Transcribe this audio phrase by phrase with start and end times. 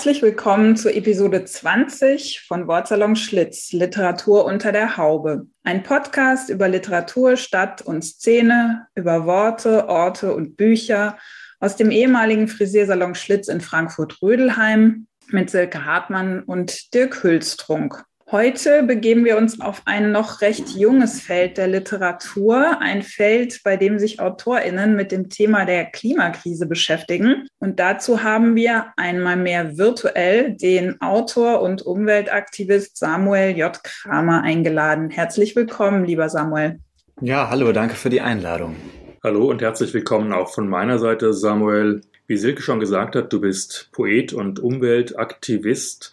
[0.00, 5.46] Herzlich willkommen zur Episode 20 von Wortsalon Schlitz, Literatur unter der Haube.
[5.62, 11.18] Ein Podcast über Literatur, Stadt und Szene, über Worte, Orte und Bücher
[11.58, 18.02] aus dem ehemaligen Frisiersalon Schlitz in Frankfurt-Rödelheim mit Silke Hartmann und Dirk Hülstrunk.
[18.32, 23.76] Heute begeben wir uns auf ein noch recht junges Feld der Literatur, ein Feld, bei
[23.76, 27.48] dem sich Autorinnen mit dem Thema der Klimakrise beschäftigen.
[27.58, 33.82] Und dazu haben wir einmal mehr virtuell den Autor und Umweltaktivist Samuel J.
[33.82, 35.10] Kramer eingeladen.
[35.10, 36.78] Herzlich willkommen, lieber Samuel.
[37.20, 38.76] Ja, hallo, danke für die Einladung.
[39.24, 42.02] Hallo und herzlich willkommen auch von meiner Seite, Samuel.
[42.28, 46.12] Wie Silke schon gesagt hat, du bist Poet und Umweltaktivist.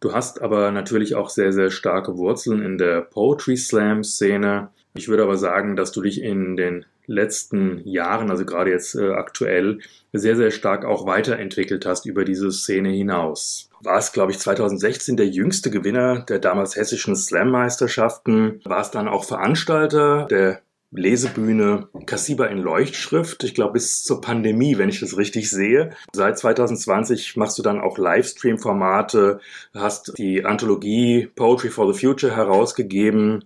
[0.00, 4.68] Du hast aber natürlich auch sehr, sehr starke Wurzeln in der Poetry Slam Szene.
[4.94, 9.10] Ich würde aber sagen, dass du dich in den letzten Jahren, also gerade jetzt äh,
[9.10, 9.78] aktuell,
[10.12, 13.70] sehr, sehr stark auch weiterentwickelt hast über diese Szene hinaus.
[13.80, 18.60] Warst, glaube ich, 2016 der jüngste Gewinner der damals hessischen Slam-Meisterschaften.
[18.64, 23.42] Warst dann auch Veranstalter der Lesebühne Kassiba in Leuchtschrift.
[23.44, 25.90] Ich glaube, bis zur Pandemie, wenn ich das richtig sehe.
[26.12, 29.40] Seit 2020 machst du dann auch Livestream-Formate,
[29.74, 33.44] hast die Anthologie Poetry for the Future herausgegeben.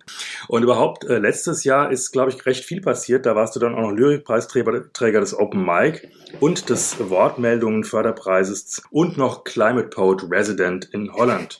[0.48, 3.26] Und überhaupt, äh, letztes Jahr ist, glaube ich, recht viel passiert.
[3.26, 6.08] Da warst du dann auch noch Lyrikpreisträger des Open Mic
[6.40, 11.56] und des Wortmeldungen Förderpreises und noch Climate Poet Resident in Holland.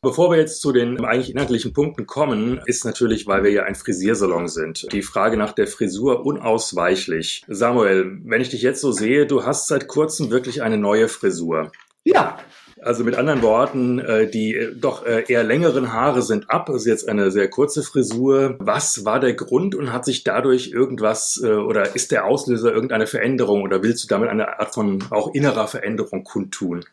[0.00, 3.74] Bevor wir jetzt zu den eigentlich inhaltlichen Punkten kommen, ist natürlich, weil wir ja ein
[3.74, 7.42] Frisiersalon sind, die Frage nach der Frisur unausweichlich.
[7.48, 11.72] Samuel, wenn ich dich jetzt so sehe, du hast seit kurzem wirklich eine neue Frisur.
[12.04, 12.38] Ja.
[12.80, 16.66] Also mit anderen Worten, äh, die äh, doch äh, eher längeren Haare sind ab.
[16.66, 18.54] Das ist jetzt eine sehr kurze Frisur.
[18.60, 23.62] Was war der Grund und hat sich dadurch irgendwas oder ist der Auslöser irgendeine Veränderung
[23.62, 26.84] oder willst du damit eine Art von auch innerer Veränderung kundtun?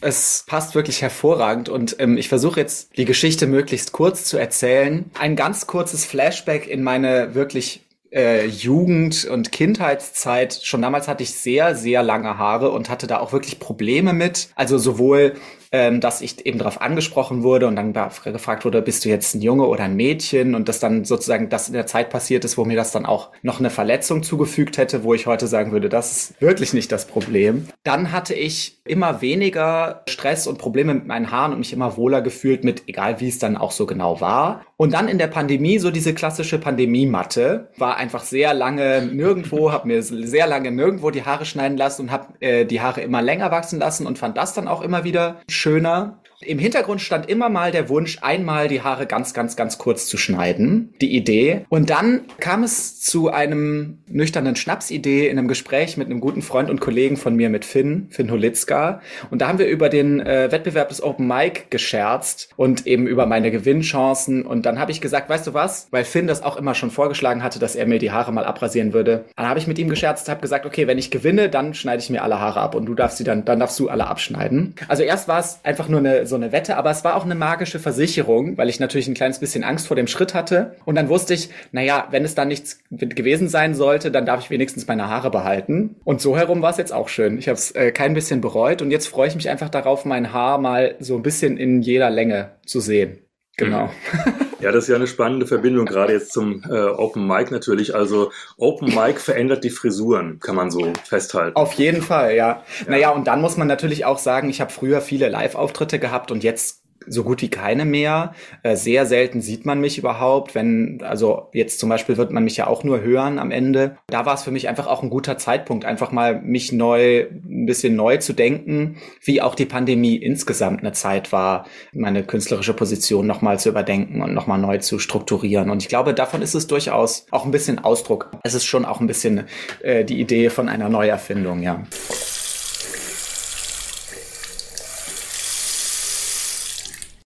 [0.00, 5.10] Es passt wirklich hervorragend und ähm, ich versuche jetzt die Geschichte möglichst kurz zu erzählen.
[5.18, 10.60] Ein ganz kurzes Flashback in meine wirklich äh, Jugend- und Kindheitszeit.
[10.62, 14.48] Schon damals hatte ich sehr, sehr lange Haare und hatte da auch wirklich Probleme mit.
[14.54, 15.34] Also sowohl
[15.72, 19.42] ähm, dass ich eben darauf angesprochen wurde und dann gefragt wurde, bist du jetzt ein
[19.42, 22.64] Junge oder ein Mädchen und dass dann sozusagen das in der Zeit passiert ist, wo
[22.64, 26.12] mir das dann auch noch eine Verletzung zugefügt hätte, wo ich heute sagen würde, das
[26.12, 27.68] ist wirklich nicht das Problem.
[27.84, 32.22] Dann hatte ich immer weniger Stress und Probleme mit meinen Haaren und mich immer wohler
[32.22, 34.64] gefühlt mit, egal wie es dann auch so genau war.
[34.76, 39.88] Und dann in der Pandemie, so diese klassische Pandemie-Matte, war einfach sehr lange nirgendwo, habe
[39.88, 43.50] mir sehr lange nirgendwo die Haare schneiden lassen und habe äh, die Haare immer länger
[43.50, 46.22] wachsen lassen und fand das dann auch immer wieder schöner.
[46.46, 50.16] Im Hintergrund stand immer mal der Wunsch, einmal die Haare ganz, ganz, ganz kurz zu
[50.16, 50.94] schneiden.
[51.00, 51.66] Die Idee.
[51.68, 56.70] Und dann kam es zu einem nüchternen Schnapsidee in einem Gespräch mit einem guten Freund
[56.70, 59.00] und Kollegen von mir, mit Finn, Finn Holitzka.
[59.30, 63.26] Und da haben wir über den äh, Wettbewerb des Open Mic gescherzt und eben über
[63.26, 64.46] meine Gewinnchancen.
[64.46, 65.88] Und dann habe ich gesagt, weißt du was?
[65.90, 68.92] Weil Finn das auch immer schon vorgeschlagen hatte, dass er mir die Haare mal abrasieren
[68.92, 69.24] würde.
[69.34, 72.10] Dann habe ich mit ihm gescherzt, habe gesagt, okay, wenn ich gewinne, dann schneide ich
[72.10, 74.76] mir alle Haare ab und du darfst sie dann, dann darfst du alle abschneiden.
[74.86, 77.34] Also erst war es einfach nur eine so eine Wette, aber es war auch eine
[77.34, 80.76] magische Versicherung, weil ich natürlich ein kleines bisschen Angst vor dem Schritt hatte.
[80.84, 84.50] Und dann wusste ich, naja, wenn es dann nichts gewesen sein sollte, dann darf ich
[84.50, 85.96] wenigstens meine Haare behalten.
[86.04, 87.38] Und so herum war es jetzt auch schön.
[87.38, 90.32] Ich habe es äh, kein bisschen bereut und jetzt freue ich mich einfach darauf, mein
[90.32, 93.18] Haar mal so ein bisschen in jeder Länge zu sehen.
[93.56, 93.90] Genau.
[94.60, 97.94] Ja, das ist ja eine spannende Verbindung, gerade jetzt zum äh, Open Mic natürlich.
[97.94, 101.56] Also Open Mic verändert die Frisuren, kann man so festhalten.
[101.56, 102.36] Auf jeden Fall, ja.
[102.36, 102.62] ja.
[102.88, 106.42] Naja, und dann muss man natürlich auch sagen, ich habe früher viele Live-Auftritte gehabt und
[106.42, 108.34] jetzt so gut wie keine mehr.
[108.62, 110.54] Äh, sehr selten sieht man mich überhaupt.
[110.54, 113.96] Wenn, also jetzt zum Beispiel wird man mich ja auch nur hören am Ende.
[114.08, 117.66] Da war es für mich einfach auch ein guter Zeitpunkt, einfach mal mich neu, ein
[117.66, 123.26] bisschen neu zu denken, wie auch die Pandemie insgesamt eine Zeit war, meine künstlerische Position
[123.26, 125.70] nochmal zu überdenken und nochmal neu zu strukturieren.
[125.70, 128.30] Und ich glaube, davon ist es durchaus auch ein bisschen Ausdruck.
[128.42, 129.44] Es ist schon auch ein bisschen
[129.82, 131.82] äh, die Idee von einer Neuerfindung, ja.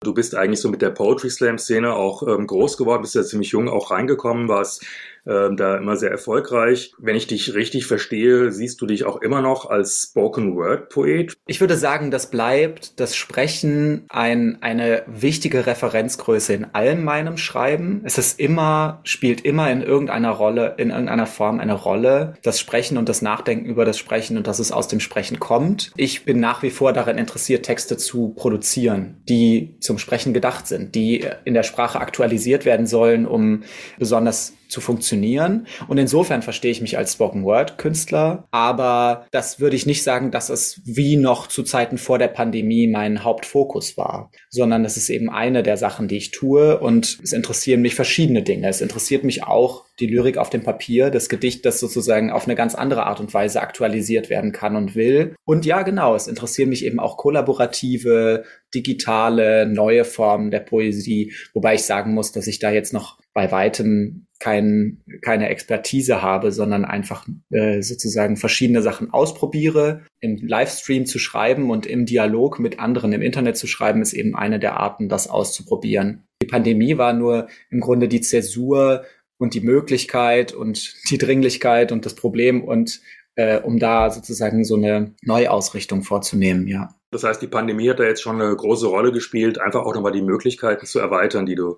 [0.04, 3.24] Du bist eigentlich so mit der Poetry Slam Szene auch ähm, groß geworden, bist ja
[3.24, 4.86] ziemlich jung auch reingekommen, warst
[5.26, 6.94] äh, da immer sehr erfolgreich.
[7.00, 11.34] Wenn ich dich richtig verstehe, siehst du dich auch immer noch als Spoken Word Poet?
[11.48, 18.02] Ich würde sagen, das bleibt das Sprechen ein, eine wichtige Referenzgröße in allem meinem Schreiben.
[18.04, 22.36] Es ist immer, spielt immer in irgendeiner Rolle, in irgendeiner Form eine Rolle.
[22.44, 25.92] Das Sprechen und das Nachdenken über das Sprechen und dass es aus dem Sprechen kommt.
[25.96, 30.96] Ich bin nach wie vor daran interessiert, Texte zu produzieren, die zum Sprechen gedacht sind,
[30.96, 33.64] die in der Sprache aktualisiert werden sollen, um
[33.98, 35.68] besonders zu funktionieren.
[35.88, 38.48] Und insofern verstehe ich mich als Spoken Word Künstler.
[38.52, 42.88] Aber das würde ich nicht sagen, dass es wie noch zu Zeiten vor der Pandemie
[42.88, 46.80] mein Hauptfokus war, sondern es ist eben eine der Sachen, die ich tue.
[46.80, 48.68] Und es interessieren mich verschiedene Dinge.
[48.68, 52.56] Es interessiert mich auch die Lyrik auf dem Papier, das Gedicht, das sozusagen auf eine
[52.56, 55.34] ganz andere Art und Weise aktualisiert werden kann und will.
[55.46, 58.44] Und ja, genau, es interessieren mich eben auch kollaborative,
[58.76, 63.52] digitale, neue Formen der Poesie, wobei ich sagen muss, dass ich da jetzt noch bei
[63.52, 70.02] weitem kein, keine Expertise habe, sondern einfach äh, sozusagen verschiedene Sachen ausprobiere.
[70.20, 74.36] Im Livestream zu schreiben und im Dialog mit anderen im Internet zu schreiben, ist eben
[74.36, 76.28] eine der Arten, das auszuprobieren.
[76.42, 79.06] Die Pandemie war nur im Grunde die Zäsur
[79.44, 83.02] und die Möglichkeit und die Dringlichkeit und das Problem und
[83.36, 86.96] äh, um da sozusagen so eine Neuausrichtung vorzunehmen, ja.
[87.12, 90.14] Das heißt, die Pandemie hat da jetzt schon eine große Rolle gespielt, einfach auch nochmal
[90.14, 91.78] die Möglichkeiten zu erweitern, die du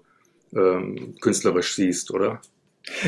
[0.55, 2.39] ähm, künstlerisch siehst, oder?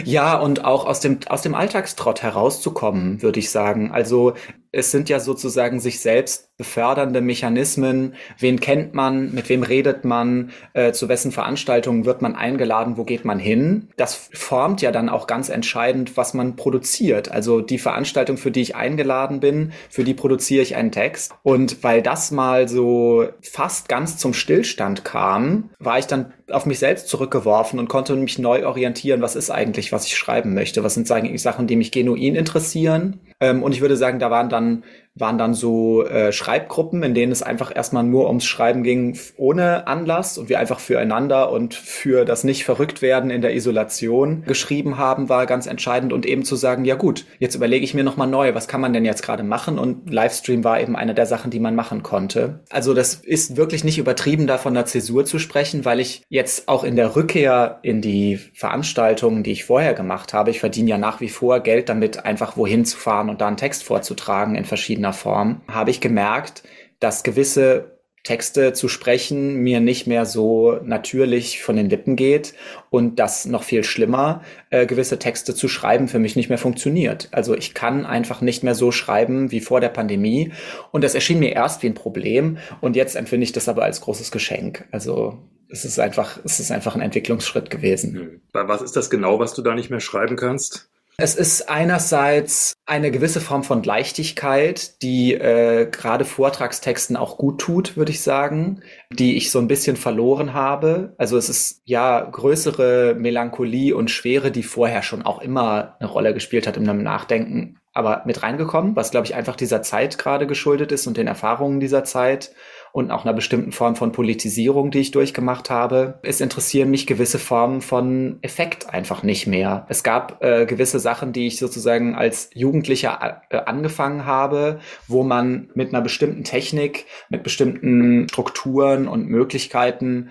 [0.03, 3.91] Ja, und auch aus dem, aus dem Alltagstrott herauszukommen, würde ich sagen.
[3.91, 4.33] Also
[4.71, 8.15] es sind ja sozusagen sich selbst befördernde Mechanismen.
[8.39, 9.31] Wen kennt man?
[9.33, 10.51] Mit wem redet man?
[10.73, 12.97] Äh, zu wessen Veranstaltungen wird man eingeladen?
[12.97, 13.89] Wo geht man hin?
[13.95, 17.31] Das formt ja dann auch ganz entscheidend, was man produziert.
[17.31, 21.31] Also die Veranstaltung, für die ich eingeladen bin, für die produziere ich einen Text.
[21.43, 26.79] Und weil das mal so fast ganz zum Stillstand kam, war ich dann auf mich
[26.79, 29.21] selbst zurückgeworfen und konnte mich neu orientieren.
[29.21, 30.83] Was ist eigentlich, was ich schreiben möchte?
[30.83, 33.19] Was sind eigentlich Sachen, die mich genuin interessieren?
[33.39, 34.83] Ähm, und ich würde sagen, da waren dann
[35.19, 39.87] waren dann so äh, Schreibgruppen, in denen es einfach erstmal nur ums Schreiben ging, ohne
[39.87, 44.97] Anlass und wir einfach füreinander und für das nicht verrückt werden in der Isolation geschrieben
[44.97, 48.27] haben, war ganz entscheidend und eben zu sagen, ja gut, jetzt überlege ich mir nochmal
[48.27, 51.51] neu, was kann man denn jetzt gerade machen und Livestream war eben eine der Sachen,
[51.51, 52.59] die man machen konnte.
[52.69, 56.67] Also das ist wirklich nicht übertrieben, da von der Zäsur zu sprechen, weil ich jetzt
[56.67, 60.97] auch in der Rückkehr in die Veranstaltungen, die ich vorher gemacht habe, ich verdiene ja
[60.97, 64.65] nach wie vor Geld damit, einfach wohin zu fahren und da einen Text vorzutragen in
[64.65, 66.63] verschiedenen irgendeiner Form, habe ich gemerkt,
[66.99, 72.53] dass gewisse Texte zu sprechen mir nicht mehr so natürlich von den Lippen geht
[72.89, 77.29] und das noch viel schlimmer, äh, gewisse Texte zu schreiben für mich nicht mehr funktioniert.
[77.31, 80.51] Also ich kann einfach nicht mehr so schreiben wie vor der Pandemie
[80.91, 84.01] und das erschien mir erst wie ein Problem und jetzt empfinde ich das aber als
[84.01, 84.85] großes Geschenk.
[84.91, 85.37] Also
[85.69, 88.41] es ist einfach, es ist einfach ein Entwicklungsschritt gewesen.
[88.53, 88.67] Hm.
[88.67, 90.89] Was ist das genau, was du da nicht mehr schreiben kannst?
[91.19, 97.97] Es ist einerseits eine gewisse Form von Leichtigkeit, die äh, gerade Vortragstexten auch gut tut,
[97.97, 101.15] würde ich sagen, die ich so ein bisschen verloren habe.
[101.17, 106.35] Also es ist ja größere Melancholie und Schwere, die vorher schon auch immer eine Rolle
[106.35, 110.45] gespielt hat in einem Nachdenken, aber mit reingekommen, was glaube ich einfach dieser Zeit gerade
[110.45, 112.51] geschuldet ist und den Erfahrungen dieser Zeit
[112.91, 116.19] und auch einer bestimmten Form von Politisierung, die ich durchgemacht habe.
[116.23, 119.85] Es interessieren mich gewisse Formen von Effekt einfach nicht mehr.
[119.89, 125.69] Es gab äh, gewisse Sachen, die ich sozusagen als Jugendlicher äh, angefangen habe, wo man
[125.73, 130.29] mit einer bestimmten Technik, mit bestimmten Strukturen und Möglichkeiten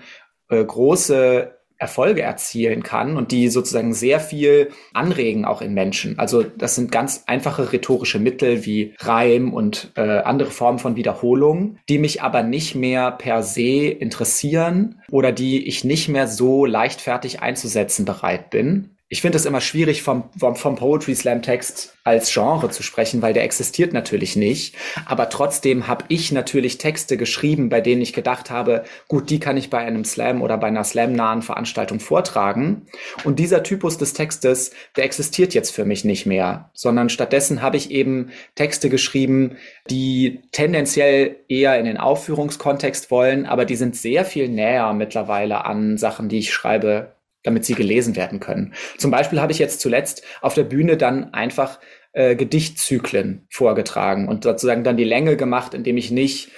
[0.49, 6.17] äh, große Erfolge erzielen kann und die sozusagen sehr viel anregen auch in Menschen.
[6.17, 11.77] Also das sind ganz einfache rhetorische Mittel wie Reim und äh, andere Formen von Wiederholung,
[11.89, 17.41] die mich aber nicht mehr per se interessieren oder die ich nicht mehr so leichtfertig
[17.41, 22.33] einzusetzen bereit bin ich finde es immer schwierig, vom, vom, vom Poetry Slam Text als
[22.33, 24.75] Genre zu sprechen, weil der existiert natürlich nicht.
[25.05, 29.55] Aber trotzdem habe ich natürlich Texte geschrieben, bei denen ich gedacht habe, gut, die kann
[29.55, 32.87] ich bei einem Slam oder bei einer Slam-nahen Veranstaltung vortragen.
[33.23, 37.77] Und dieser Typus des Textes, der existiert jetzt für mich nicht mehr, sondern stattdessen habe
[37.77, 39.55] ich eben Texte geschrieben,
[39.89, 45.97] die tendenziell eher in den Aufführungskontext wollen, aber die sind sehr viel näher mittlerweile an
[45.97, 47.16] Sachen, die ich schreibe,
[47.47, 48.73] damit sie gelesen werden können.
[48.97, 51.79] Zum Beispiel habe ich jetzt zuletzt auf der Bühne dann einfach
[52.13, 56.49] äh, Gedichtzyklen vorgetragen und sozusagen dann die Länge gemacht, indem ich nicht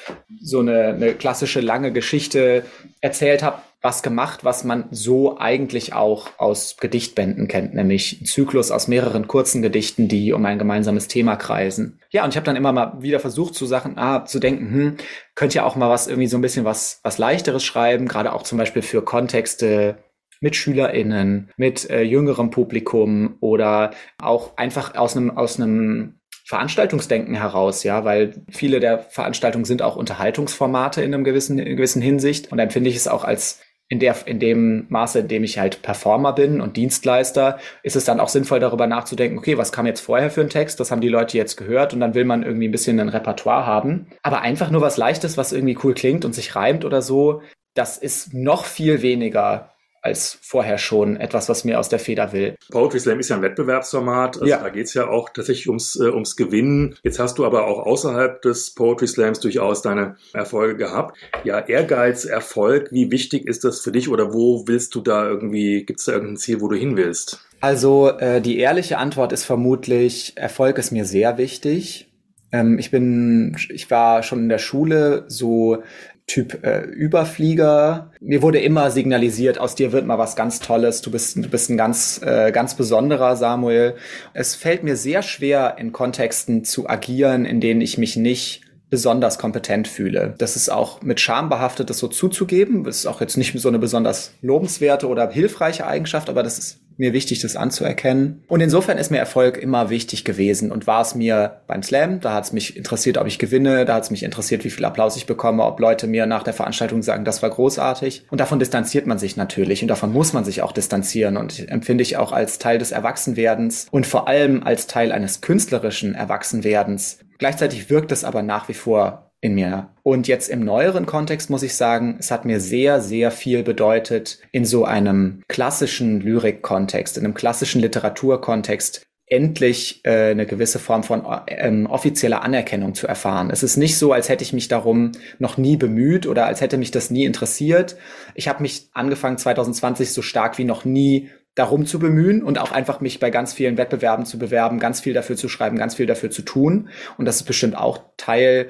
[0.42, 2.64] so eine, eine klassische lange Geschichte
[3.02, 8.88] erzählt habe, was gemacht, was man so eigentlich auch aus Gedichtbänden kennt, nämlich Zyklus aus
[8.88, 12.00] mehreren kurzen Gedichten, die um ein gemeinsames Thema kreisen.
[12.10, 14.98] Ja, und ich habe dann immer mal wieder versucht, zu Sachen ah, zu denken, hm,
[15.36, 18.44] könnte ja auch mal was irgendwie so ein bisschen was was leichteres schreiben, gerade auch
[18.44, 19.98] zum Beispiel für Kontexte
[20.40, 27.84] mit SchülerInnen, mit äh, jüngerem Publikum oder auch einfach aus einem, aus einem Veranstaltungsdenken heraus,
[27.84, 32.52] ja, weil viele der Veranstaltungen sind auch Unterhaltungsformate in einem gewissen, in gewissen Hinsicht.
[32.52, 35.58] Und dann finde ich es auch als in der, in dem Maße, in dem ich
[35.58, 39.88] halt Performer bin und Dienstleister, ist es dann auch sinnvoll, darüber nachzudenken, okay, was kam
[39.88, 40.80] jetzt vorher für ein Text?
[40.80, 43.66] Das haben die Leute jetzt gehört und dann will man irgendwie ein bisschen ein Repertoire
[43.66, 44.08] haben.
[44.22, 47.42] Aber einfach nur was Leichtes, was irgendwie cool klingt und sich reimt oder so,
[47.74, 49.69] das ist noch viel weniger
[50.02, 52.56] als vorher schon etwas, was mir aus der Feder will.
[52.72, 54.38] Poetry Slam ist ja ein Wettbewerbsformat.
[54.38, 54.62] Also ja.
[54.62, 56.96] Da geht es ja auch tatsächlich ums, äh, ums Gewinnen.
[57.04, 61.18] Jetzt hast du aber auch außerhalb des Poetry Slams durchaus deine Erfolge gehabt.
[61.44, 65.86] Ja, Ehrgeiz, Erfolg, wie wichtig ist das für dich oder wo willst du da irgendwie,
[65.86, 67.46] gibt es da irgendein Ziel, wo du hin willst?
[67.62, 72.10] Also äh, die ehrliche Antwort ist vermutlich, Erfolg ist mir sehr wichtig.
[72.52, 75.84] Ähm, ich bin, ich war schon in der Schule so
[76.30, 78.12] Typ äh, Überflieger.
[78.22, 81.02] Mir wurde immer signalisiert, aus dir wird mal was ganz Tolles.
[81.02, 83.96] Du bist, du bist ein ganz, äh, ganz besonderer Samuel.
[84.36, 89.38] Es fällt mir sehr schwer, in Kontexten zu agieren, in denen ich mich nicht besonders
[89.38, 90.36] kompetent fühle.
[90.38, 92.84] Das ist auch mit Scham behaftet, das so zuzugeben.
[92.84, 96.80] Das ist auch jetzt nicht so eine besonders lobenswerte oder hilfreiche Eigenschaft, aber das ist
[97.00, 98.44] mir wichtig, das anzuerkennen.
[98.48, 102.20] Und insofern ist mir Erfolg immer wichtig gewesen und war es mir beim Slam.
[102.20, 103.86] Da hat es mich interessiert, ob ich gewinne.
[103.86, 106.54] Da hat es mich interessiert, wie viel Applaus ich bekomme, ob Leute mir nach der
[106.54, 108.26] Veranstaltung sagen, das war großartig.
[108.30, 112.02] Und davon distanziert man sich natürlich und davon muss man sich auch distanzieren und empfinde
[112.02, 117.20] ich auch als Teil des Erwachsenwerdens und vor allem als Teil eines künstlerischen Erwachsenwerdens.
[117.40, 119.90] Gleichzeitig wirkt es aber nach wie vor in mir.
[120.04, 124.40] Und jetzt im neueren Kontext muss ich sagen, es hat mir sehr, sehr viel bedeutet,
[124.52, 131.24] in so einem klassischen Lyrik-Kontext, in einem klassischen Literaturkontext endlich äh, eine gewisse Form von
[131.48, 133.52] ähm, offizieller Anerkennung zu erfahren.
[133.52, 136.78] Es ist nicht so, als hätte ich mich darum noch nie bemüht oder als hätte
[136.78, 137.96] mich das nie interessiert.
[138.34, 142.72] Ich habe mich angefangen 2020 so stark wie noch nie darum zu bemühen und auch
[142.72, 146.06] einfach mich bei ganz vielen Wettbewerben zu bewerben, ganz viel dafür zu schreiben, ganz viel
[146.06, 146.88] dafür zu tun.
[147.18, 148.70] Und das ist bestimmt auch Teil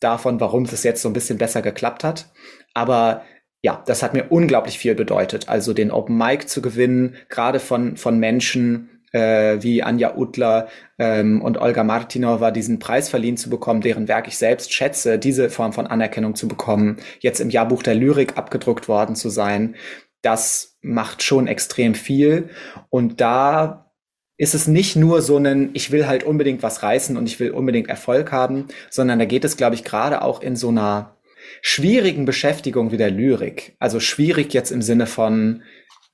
[0.00, 2.32] davon, warum es jetzt so ein bisschen besser geklappt hat.
[2.72, 3.24] Aber
[3.60, 5.50] ja, das hat mir unglaublich viel bedeutet.
[5.50, 10.68] Also den Open Mic zu gewinnen, gerade von, von Menschen äh, wie Anja Utler
[10.98, 15.50] ähm, und Olga Martinova diesen Preis verliehen zu bekommen, deren Werk ich selbst schätze, diese
[15.50, 19.76] Form von Anerkennung zu bekommen, jetzt im Jahrbuch der Lyrik abgedruckt worden zu sein,
[20.22, 22.50] das macht schon extrem viel.
[22.88, 23.90] Und da
[24.36, 27.50] ist es nicht nur so ein, ich will halt unbedingt was reißen und ich will
[27.50, 31.16] unbedingt Erfolg haben, sondern da geht es, glaube ich, gerade auch in so einer
[31.62, 33.76] schwierigen Beschäftigung wie der Lyrik.
[33.78, 35.62] Also schwierig jetzt im Sinne von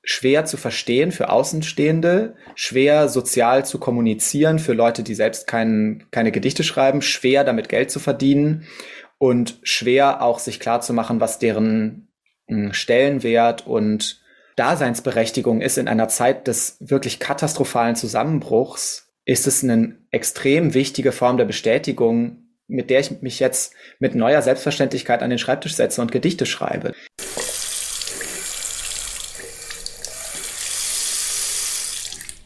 [0.03, 6.31] schwer zu verstehen für Außenstehende, schwer sozial zu kommunizieren für Leute, die selbst kein, keine
[6.31, 8.67] Gedichte schreiben, schwer damit Geld zu verdienen
[9.19, 12.06] und schwer auch sich klar zu machen, was deren
[12.73, 14.21] Stellenwert und
[14.57, 21.37] Daseinsberechtigung ist in einer Zeit des wirklich katastrophalen Zusammenbruchs, ist es eine extrem wichtige Form
[21.37, 22.39] der Bestätigung,
[22.69, 26.95] mit der ich mich jetzt mit neuer Selbstverständlichkeit an den Schreibtisch setze und Gedichte schreibe.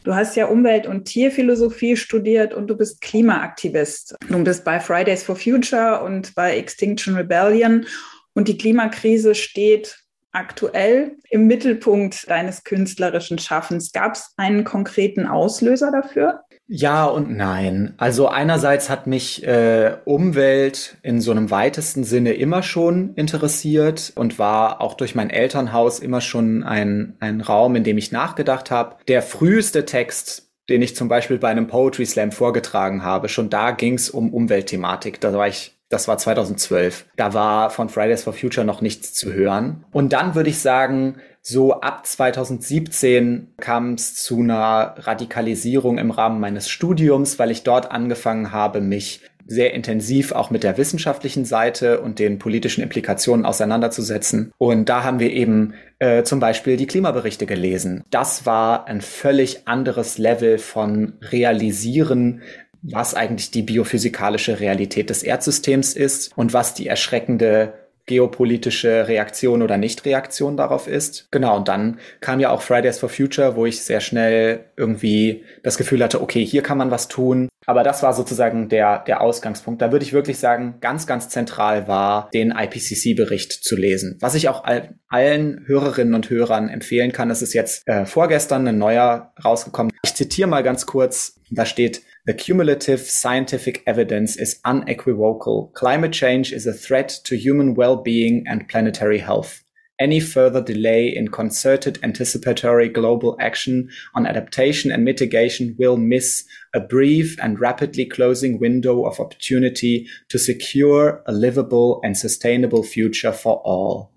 [0.03, 4.17] Du hast ja Umwelt- und Tierphilosophie studiert und du bist Klimaaktivist.
[4.29, 7.87] Du bist bei Fridays for Future und bei Extinction Rebellion.
[8.35, 9.99] Und die Klimakrise steht
[10.33, 13.93] aktuell im Mittelpunkt deines künstlerischen Schaffens.
[13.93, 16.43] Gab es einen konkreten Auslöser dafür?
[16.73, 17.95] Ja und nein.
[17.97, 24.39] Also einerseits hat mich äh, Umwelt in so einem weitesten Sinne immer schon interessiert und
[24.39, 28.97] war auch durch mein Elternhaus immer schon ein, ein Raum, in dem ich nachgedacht habe.
[29.09, 33.73] Der früheste Text, den ich zum Beispiel bei einem Poetry Slam vorgetragen habe, schon da
[33.73, 35.21] ging es um Umweltthematik.
[35.21, 37.05] Da war ich das war 2012.
[37.17, 39.85] Da war von Fridays for Future noch nichts zu hören.
[39.93, 46.41] Und dann würde ich sagen, so ab 2017 kam es zu einer Radikalisierung im Rahmen
[46.41, 52.01] meines Studiums, weil ich dort angefangen habe, mich sehr intensiv auch mit der wissenschaftlichen Seite
[52.01, 54.53] und den politischen Implikationen auseinanderzusetzen.
[54.59, 58.05] Und da haben wir eben äh, zum Beispiel die Klimaberichte gelesen.
[58.11, 62.43] Das war ein völlig anderes Level von Realisieren,
[62.83, 67.75] was eigentlich die biophysikalische Realität des Erdsystems ist und was die erschreckende
[68.11, 71.29] geopolitische Reaktion oder Nichtreaktion darauf ist.
[71.31, 75.79] Genau, und dann kam ja auch Fridays for Future, wo ich sehr schnell irgendwie das
[75.79, 77.49] Gefühl hatte, okay, hier kann man was tun.
[77.67, 79.81] Aber das war sozusagen der, der Ausgangspunkt.
[79.81, 84.17] Da würde ich wirklich sagen, ganz, ganz zentral war, den IPCC-Bericht zu lesen.
[84.21, 88.67] Was ich auch all, allen Hörerinnen und Hörern empfehlen kann, es ist jetzt äh, vorgestern
[88.67, 89.93] ein neuer rausgekommen.
[90.03, 95.73] Ich zitiere mal ganz kurz, da steht, The cumulative scientific evidence is unequivocal.
[95.75, 99.65] Climate change is a threat to human well-being and planetary health.
[100.01, 106.81] any further delay in concerted anticipatory global action on adaptation and mitigation will miss a
[106.81, 113.61] brief and rapidly closing window of opportunity to secure a livable and sustainable future for
[113.65, 114.11] all.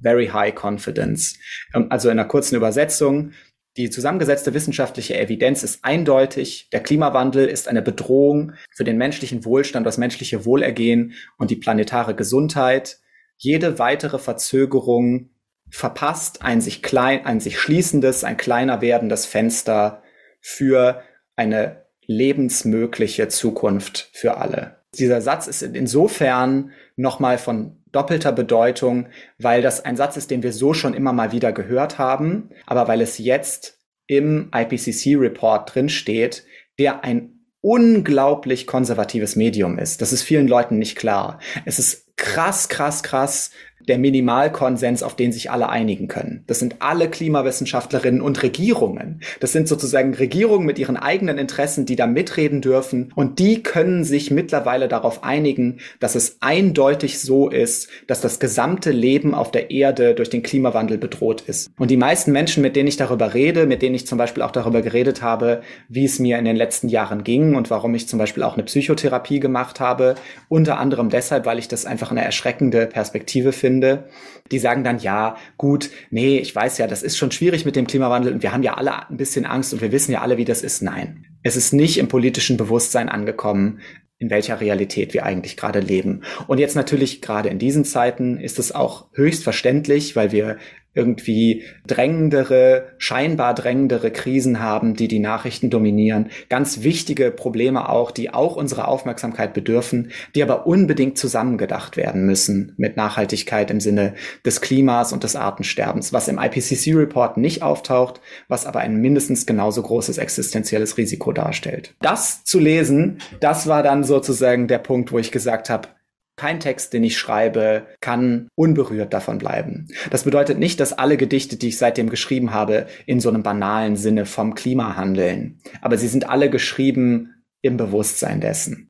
[0.00, 1.36] Very high confidence.
[1.74, 3.32] Ähm, also in einer kurzen Übersetzung.
[3.78, 6.68] Die zusammengesetzte wissenschaftliche Evidenz ist eindeutig.
[6.72, 12.14] Der Klimawandel ist eine Bedrohung für den menschlichen Wohlstand, das menschliche Wohlergehen und die planetare
[12.14, 12.98] Gesundheit
[13.38, 15.30] jede weitere Verzögerung
[15.70, 20.02] verpasst ein sich klein, ein sich schließendes, ein kleiner werdendes Fenster
[20.40, 21.02] für
[21.36, 24.82] eine lebensmögliche Zukunft für alle.
[24.94, 30.52] Dieser Satz ist insofern nochmal von doppelter Bedeutung, weil das ein Satz ist, den wir
[30.52, 36.44] so schon immer mal wieder gehört haben, aber weil es jetzt im IPCC-Report drinsteht,
[36.78, 40.00] der ein unglaublich konservatives Medium ist.
[40.00, 41.40] Das ist vielen Leuten nicht klar.
[41.64, 43.50] Es ist krass, krass, krass
[43.88, 46.44] der Minimalkonsens, auf den sich alle einigen können.
[46.46, 49.20] Das sind alle Klimawissenschaftlerinnen und Regierungen.
[49.40, 53.12] Das sind sozusagen Regierungen mit ihren eigenen Interessen, die da mitreden dürfen.
[53.14, 58.90] Und die können sich mittlerweile darauf einigen, dass es eindeutig so ist, dass das gesamte
[58.90, 61.70] Leben auf der Erde durch den Klimawandel bedroht ist.
[61.78, 64.50] Und die meisten Menschen, mit denen ich darüber rede, mit denen ich zum Beispiel auch
[64.50, 68.18] darüber geredet habe, wie es mir in den letzten Jahren ging und warum ich zum
[68.18, 70.16] Beispiel auch eine Psychotherapie gemacht habe,
[70.48, 74.08] unter anderem deshalb, weil ich das einfach eine erschreckende Perspektive finde finde,
[74.50, 77.86] die sagen dann, ja, gut, nee, ich weiß ja, das ist schon schwierig mit dem
[77.86, 80.44] Klimawandel und wir haben ja alle ein bisschen Angst und wir wissen ja alle, wie
[80.44, 80.82] das ist.
[80.82, 83.80] Nein, es ist nicht im politischen Bewusstsein angekommen,
[84.18, 86.22] in welcher Realität wir eigentlich gerade leben.
[86.48, 90.56] Und jetzt natürlich gerade in diesen Zeiten ist es auch höchst verständlich, weil wir
[90.98, 96.30] irgendwie drängendere, scheinbar drängendere Krisen haben, die die Nachrichten dominieren.
[96.48, 102.74] Ganz wichtige Probleme auch, die auch unsere Aufmerksamkeit bedürfen, die aber unbedingt zusammengedacht werden müssen
[102.76, 104.14] mit Nachhaltigkeit im Sinne
[104.44, 109.82] des Klimas und des Artensterbens, was im IPCC-Report nicht auftaucht, was aber ein mindestens genauso
[109.82, 111.94] großes existenzielles Risiko darstellt.
[112.00, 115.88] Das zu lesen, das war dann sozusagen der Punkt, wo ich gesagt habe,
[116.38, 119.88] kein Text, den ich schreibe, kann unberührt davon bleiben.
[120.10, 123.96] Das bedeutet nicht, dass alle Gedichte, die ich seitdem geschrieben habe, in so einem banalen
[123.96, 125.60] Sinne vom Klima handeln.
[125.82, 128.88] Aber sie sind alle geschrieben im Bewusstsein dessen.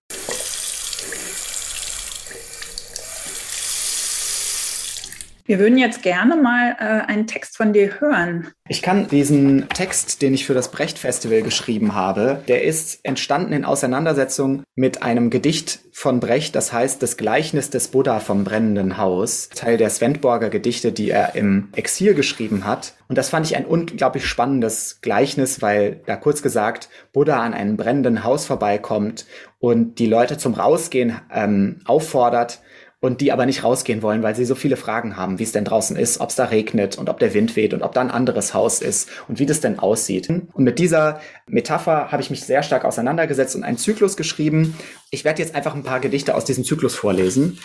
[5.49, 8.49] Wir würden jetzt gerne mal äh, einen Text von dir hören.
[8.69, 13.55] Ich kann diesen Text, den ich für das Brecht Festival geschrieben habe, der ist entstanden
[13.55, 18.99] in Auseinandersetzung mit einem Gedicht von Brecht, das heißt Das Gleichnis des Buddha vom brennenden
[18.99, 22.93] Haus, Teil der Svendborger Gedichte, die er im Exil geschrieben hat.
[23.09, 27.79] Und das fand ich ein unglaublich spannendes Gleichnis, weil da kurz gesagt Buddha an einem
[27.79, 29.25] brennenden Haus vorbeikommt
[29.59, 32.61] und die Leute zum Rausgehen ähm, auffordert,
[33.01, 35.65] und die aber nicht rausgehen wollen, weil sie so viele Fragen haben, wie es denn
[35.65, 38.11] draußen ist, ob es da regnet und ob der Wind weht und ob da ein
[38.11, 40.29] anderes Haus ist und wie das denn aussieht.
[40.29, 44.77] Und mit dieser Metapher habe ich mich sehr stark auseinandergesetzt und einen Zyklus geschrieben.
[45.11, 47.61] Ich werde jetzt einfach ein paar Gedichte aus diesem Zyklus vorlesen.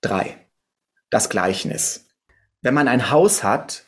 [0.00, 0.38] Drei.
[1.10, 2.06] Das Gleichnis.
[2.62, 3.84] Wenn man ein Haus hat,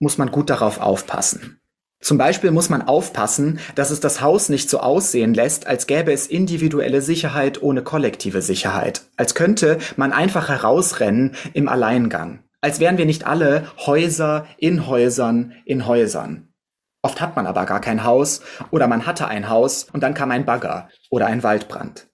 [0.00, 1.60] muss man gut darauf aufpassen.
[2.04, 6.12] Zum Beispiel muss man aufpassen, dass es das Haus nicht so aussehen lässt, als gäbe
[6.12, 9.04] es individuelle Sicherheit ohne kollektive Sicherheit.
[9.16, 12.40] Als könnte man einfach herausrennen im Alleingang.
[12.60, 16.52] Als wären wir nicht alle Häuser in Häusern in Häusern.
[17.00, 20.30] Oft hat man aber gar kein Haus oder man hatte ein Haus und dann kam
[20.30, 22.08] ein Bagger oder ein Waldbrand.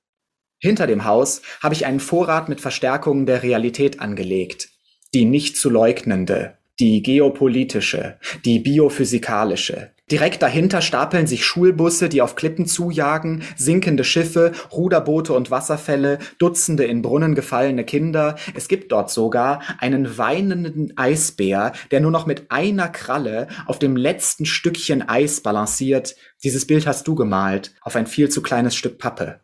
[0.60, 4.68] Hinter dem Haus habe ich einen Vorrat mit Verstärkungen der Realität angelegt.
[5.14, 9.90] Die nicht zu leugnende, die geopolitische, die biophysikalische.
[10.10, 16.84] Direkt dahinter stapeln sich Schulbusse, die auf Klippen zujagen, sinkende Schiffe, Ruderboote und Wasserfälle, Dutzende
[16.84, 18.34] in Brunnen gefallene Kinder.
[18.54, 23.96] Es gibt dort sogar einen weinenden Eisbär, der nur noch mit einer Kralle auf dem
[23.96, 26.16] letzten Stückchen Eis balanciert.
[26.42, 29.38] Dieses Bild hast du gemalt, auf ein viel zu kleines Stück Pappe.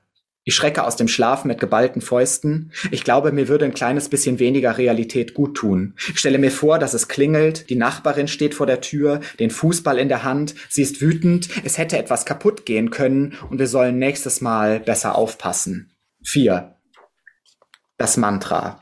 [0.49, 2.71] Ich schrecke aus dem Schlaf mit geballten Fäusten.
[2.93, 5.97] Ich glaube, mir würde ein kleines bisschen weniger Realität gut tun.
[6.09, 9.99] Ich stelle mir vor, dass es klingelt, die Nachbarin steht vor der Tür, den Fußball
[9.99, 13.99] in der Hand, sie ist wütend, es hätte etwas kaputt gehen können und wir sollen
[13.99, 15.91] nächstes Mal besser aufpassen.
[16.25, 16.77] 4.
[17.99, 18.81] Das Mantra.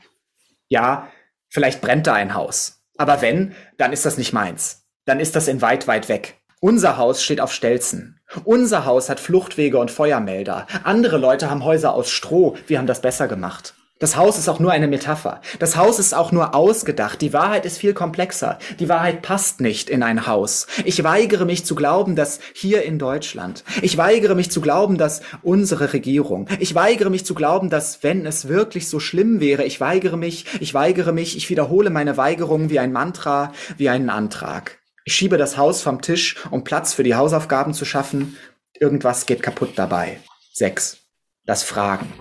[0.67, 1.11] Ja,
[1.49, 2.83] vielleicht brennt da ein Haus.
[2.95, 4.85] Aber wenn, dann ist das nicht meins.
[5.05, 6.35] Dann ist das in weit, weit weg.
[6.61, 8.19] Unser Haus steht auf Stelzen.
[8.43, 10.67] Unser Haus hat Fluchtwege und Feuermelder.
[10.83, 12.55] Andere Leute haben Häuser aus Stroh.
[12.67, 13.75] Wir haben das besser gemacht.
[13.99, 15.39] Das Haus ist auch nur eine Metapher.
[15.59, 17.21] Das Haus ist auch nur ausgedacht.
[17.21, 18.59] Die Wahrheit ist viel komplexer.
[18.79, 20.67] Die Wahrheit passt nicht in ein Haus.
[20.83, 23.63] Ich weigere mich zu glauben, dass hier in Deutschland.
[23.81, 26.49] Ich weigere mich zu glauben, dass unsere Regierung.
[26.59, 30.45] Ich weigere mich zu glauben, dass wenn es wirklich so schlimm wäre, ich weigere mich,
[30.59, 34.79] ich weigere mich, ich wiederhole meine Weigerung wie ein Mantra, wie einen Antrag.
[35.07, 38.37] Ich schiebe das Haus vom Tisch, um Platz für die Hausaufgaben zu schaffen.
[38.73, 40.19] Irgendwas geht kaputt dabei.
[40.51, 40.97] Sechs.
[41.45, 42.11] Das Fragen.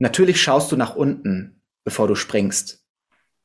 [0.00, 2.84] Natürlich schaust du nach unten, bevor du springst.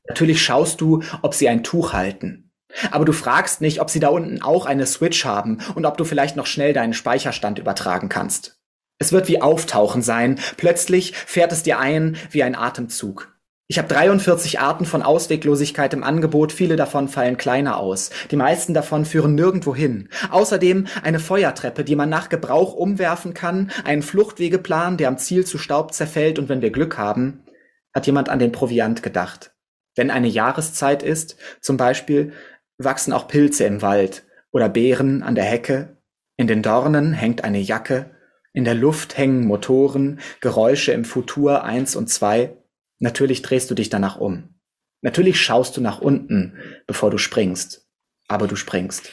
[0.08, 2.52] Natürlich schaust du, ob sie ein Tuch halten.
[2.90, 6.04] Aber du fragst nicht, ob sie da unten auch eine Switch haben und ob du
[6.04, 8.60] vielleicht noch schnell deinen Speicherstand übertragen kannst.
[8.98, 10.40] Es wird wie Auftauchen sein.
[10.58, 13.31] Plötzlich fährt es dir ein wie ein Atemzug.
[13.72, 18.10] Ich habe 43 Arten von Ausweglosigkeit im Angebot, viele davon fallen kleiner aus.
[18.30, 20.10] Die meisten davon führen nirgendwo hin.
[20.30, 25.58] Außerdem eine Feuertreppe, die man nach Gebrauch umwerfen kann, einen Fluchtwegeplan, der am Ziel zu
[25.58, 27.46] Staub zerfällt und wenn wir Glück haben,
[27.94, 29.56] hat jemand an den Proviant gedacht.
[29.96, 32.34] Wenn eine Jahreszeit ist, zum Beispiel,
[32.78, 35.96] wachsen auch Pilze im Wald oder Beeren an der Hecke.
[36.36, 38.10] In den Dornen hängt eine Jacke.
[38.52, 42.58] In der Luft hängen Motoren, Geräusche im Futur eins und zwei.
[43.04, 44.54] Natürlich drehst du dich danach um.
[45.02, 46.54] Natürlich schaust du nach unten,
[46.86, 47.88] bevor du springst.
[48.28, 49.12] Aber du springst.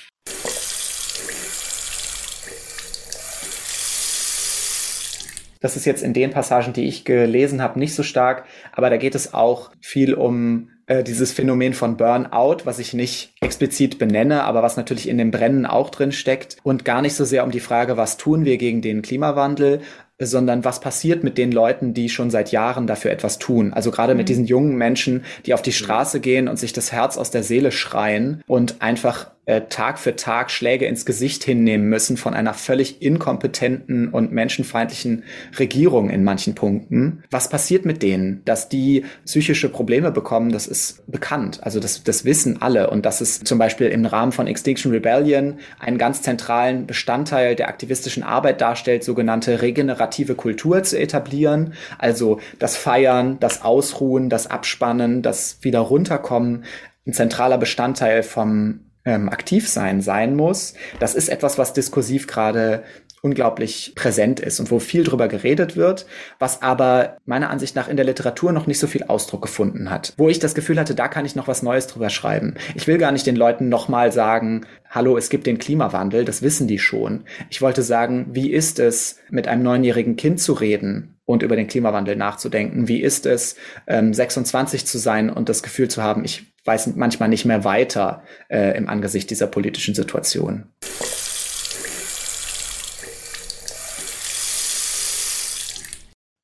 [5.60, 8.98] Das ist jetzt in den Passagen, die ich gelesen habe, nicht so stark, aber da
[8.98, 14.44] geht es auch viel um äh, dieses Phänomen von Burnout, was ich nicht explizit benenne,
[14.44, 17.50] aber was natürlich in dem Brennen auch drin steckt und gar nicht so sehr um
[17.50, 19.80] die Frage, was tun wir gegen den Klimawandel,
[20.20, 23.72] sondern was passiert mit den Leuten, die schon seit Jahren dafür etwas tun.
[23.72, 24.18] Also gerade mhm.
[24.18, 27.42] mit diesen jungen Menschen, die auf die Straße gehen und sich das Herz aus der
[27.42, 32.52] Seele schreien und einfach äh, Tag für Tag Schläge ins Gesicht hinnehmen müssen von einer
[32.52, 35.24] völlig inkompetenten und menschenfeindlichen
[35.58, 37.24] Regierung in manchen Punkten.
[37.30, 38.42] Was passiert mit denen?
[38.44, 41.60] Dass die psychische Probleme bekommen, das ist bekannt.
[41.62, 42.90] Also das, das wissen alle.
[42.90, 47.68] Und das ist zum Beispiel im Rahmen von Extinction Rebellion einen ganz zentralen Bestandteil der
[47.68, 51.72] aktivistischen Arbeit darstellt, sogenannte regenerative Kultur zu etablieren.
[51.96, 56.64] Also das Feiern, das Ausruhen, das Abspannen, das wieder runterkommen
[57.06, 60.74] ein zentraler Bestandteil vom ähm, Aktivsein sein muss.
[61.00, 62.84] Das ist etwas, was diskursiv gerade
[63.22, 66.06] unglaublich präsent ist und wo viel drüber geredet wird,
[66.38, 70.14] was aber meiner Ansicht nach in der Literatur noch nicht so viel Ausdruck gefunden hat.
[70.16, 72.54] Wo ich das Gefühl hatte, da kann ich noch was Neues drüber schreiben.
[72.74, 76.68] Ich will gar nicht den Leuten nochmal sagen, hallo, es gibt den Klimawandel, das wissen
[76.68, 77.24] die schon.
[77.50, 81.66] Ich wollte sagen, wie ist es, mit einem neunjährigen Kind zu reden und über den
[81.66, 82.88] Klimawandel nachzudenken?
[82.88, 87.28] Wie ist es, ähm, 26 zu sein und das Gefühl zu haben, ich weiß manchmal
[87.28, 90.66] nicht mehr weiter äh, im Angesicht dieser politischen Situation.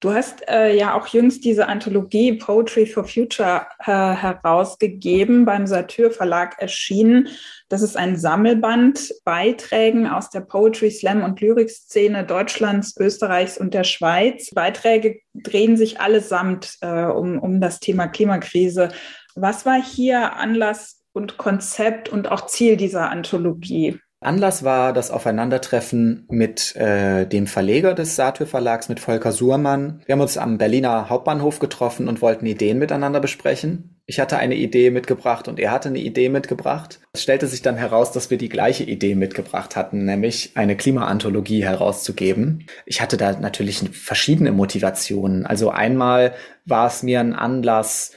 [0.04, 6.10] Du hast äh, ja auch jüngst diese Anthologie Poetry for Future äh, herausgegeben, beim Satyr
[6.10, 7.28] Verlag erschienen.
[7.70, 13.84] Das ist ein Sammelband Beiträgen aus der Poetry Slam und Lyrikszene Deutschlands, Österreichs und der
[13.84, 14.50] Schweiz.
[14.50, 18.90] Beiträge drehen sich allesamt äh, um, um das Thema Klimakrise.
[19.34, 23.98] Was war hier Anlass und Konzept und auch Ziel dieser Anthologie?
[24.24, 30.02] Anlass war das Aufeinandertreffen mit äh, dem Verleger des Satyr Verlags, mit Volker Suhrmann.
[30.06, 34.00] Wir haben uns am Berliner Hauptbahnhof getroffen und wollten Ideen miteinander besprechen.
[34.06, 37.00] Ich hatte eine Idee mitgebracht und er hatte eine Idee mitgebracht.
[37.12, 41.64] Es stellte sich dann heraus, dass wir die gleiche Idee mitgebracht hatten, nämlich eine Klimaanthologie
[41.64, 42.66] herauszugeben.
[42.84, 45.46] Ich hatte da natürlich verschiedene Motivationen.
[45.46, 46.34] Also einmal
[46.66, 48.12] war es mir ein Anlass,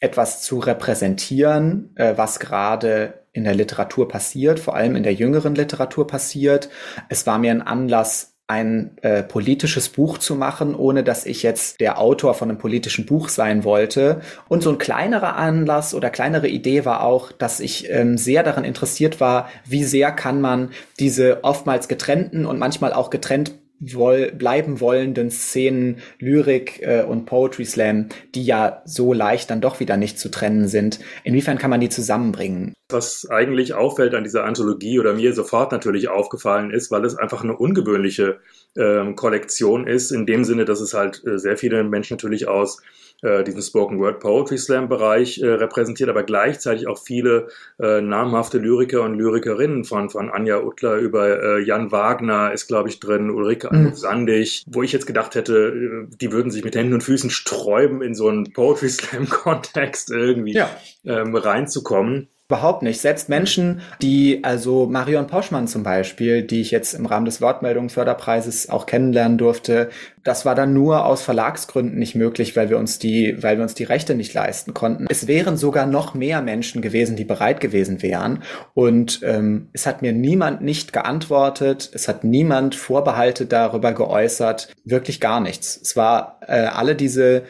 [0.00, 5.54] etwas zu repräsentieren, äh, was gerade in der Literatur passiert, vor allem in der jüngeren
[5.54, 6.68] Literatur passiert.
[7.08, 11.78] Es war mir ein Anlass, ein äh, politisches Buch zu machen, ohne dass ich jetzt
[11.78, 14.22] der Autor von einem politischen Buch sein wollte.
[14.48, 18.64] Und so ein kleinerer Anlass oder kleinere Idee war auch, dass ich ähm, sehr daran
[18.64, 24.80] interessiert war, wie sehr kann man diese oftmals getrennten und manchmal auch getrennt woll bleiben
[24.80, 30.18] wollenden Szenen Lyrik äh, und Poetry Slam, die ja so leicht dann doch wieder nicht
[30.18, 31.00] zu trennen sind.
[31.24, 32.74] Inwiefern kann man die zusammenbringen?
[32.90, 37.42] Was eigentlich auffällt an dieser Anthologie oder mir sofort natürlich aufgefallen ist, weil es einfach
[37.42, 38.40] eine ungewöhnliche
[38.74, 42.82] äh, Kollektion ist, in dem Sinne, dass es halt äh, sehr viele Menschen natürlich aus
[43.22, 48.58] äh, diesen Spoken Word Poetry Slam Bereich äh, repräsentiert, aber gleichzeitig auch viele äh, namhafte
[48.58, 53.30] Lyriker und Lyrikerinnen von, von Anja Uttler über äh, Jan Wagner ist, glaube ich, drin,
[53.30, 53.94] Ulrike mhm.
[53.94, 58.02] Sandig, wo ich jetzt gedacht hätte, äh, die würden sich mit Händen und Füßen sträuben,
[58.02, 60.70] in so einen Poetry Slam Kontext irgendwie ja.
[61.04, 62.28] ähm, reinzukommen.
[62.50, 63.00] Überhaupt nicht.
[63.00, 68.70] Selbst Menschen, die, also Marion Poschmann zum Beispiel, die ich jetzt im Rahmen des Wortmeldungsförderpreises
[68.70, 69.88] auch kennenlernen durfte,
[70.24, 73.74] das war dann nur aus Verlagsgründen nicht möglich, weil wir uns die, weil wir uns
[73.74, 75.06] die Rechte nicht leisten konnten.
[75.08, 78.42] Es wären sogar noch mehr Menschen gewesen, die bereit gewesen wären.
[78.74, 85.20] Und ähm, es hat mir niemand nicht geantwortet, es hat niemand Vorbehalte darüber geäußert, wirklich
[85.20, 85.78] gar nichts.
[85.80, 87.44] Es war äh, alle diese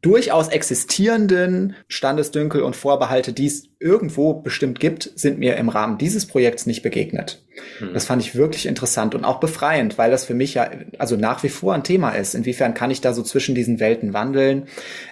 [0.00, 6.26] durchaus existierenden Standesdünkel und Vorbehalte, die es irgendwo bestimmt gibt, sind mir im Rahmen dieses
[6.26, 7.42] Projekts nicht begegnet.
[7.80, 7.92] Mhm.
[7.92, 11.42] Das fand ich wirklich interessant und auch befreiend, weil das für mich ja also nach
[11.42, 12.34] wie vor ein Thema ist.
[12.34, 14.68] Inwiefern kann ich da so zwischen diesen Welten wandeln?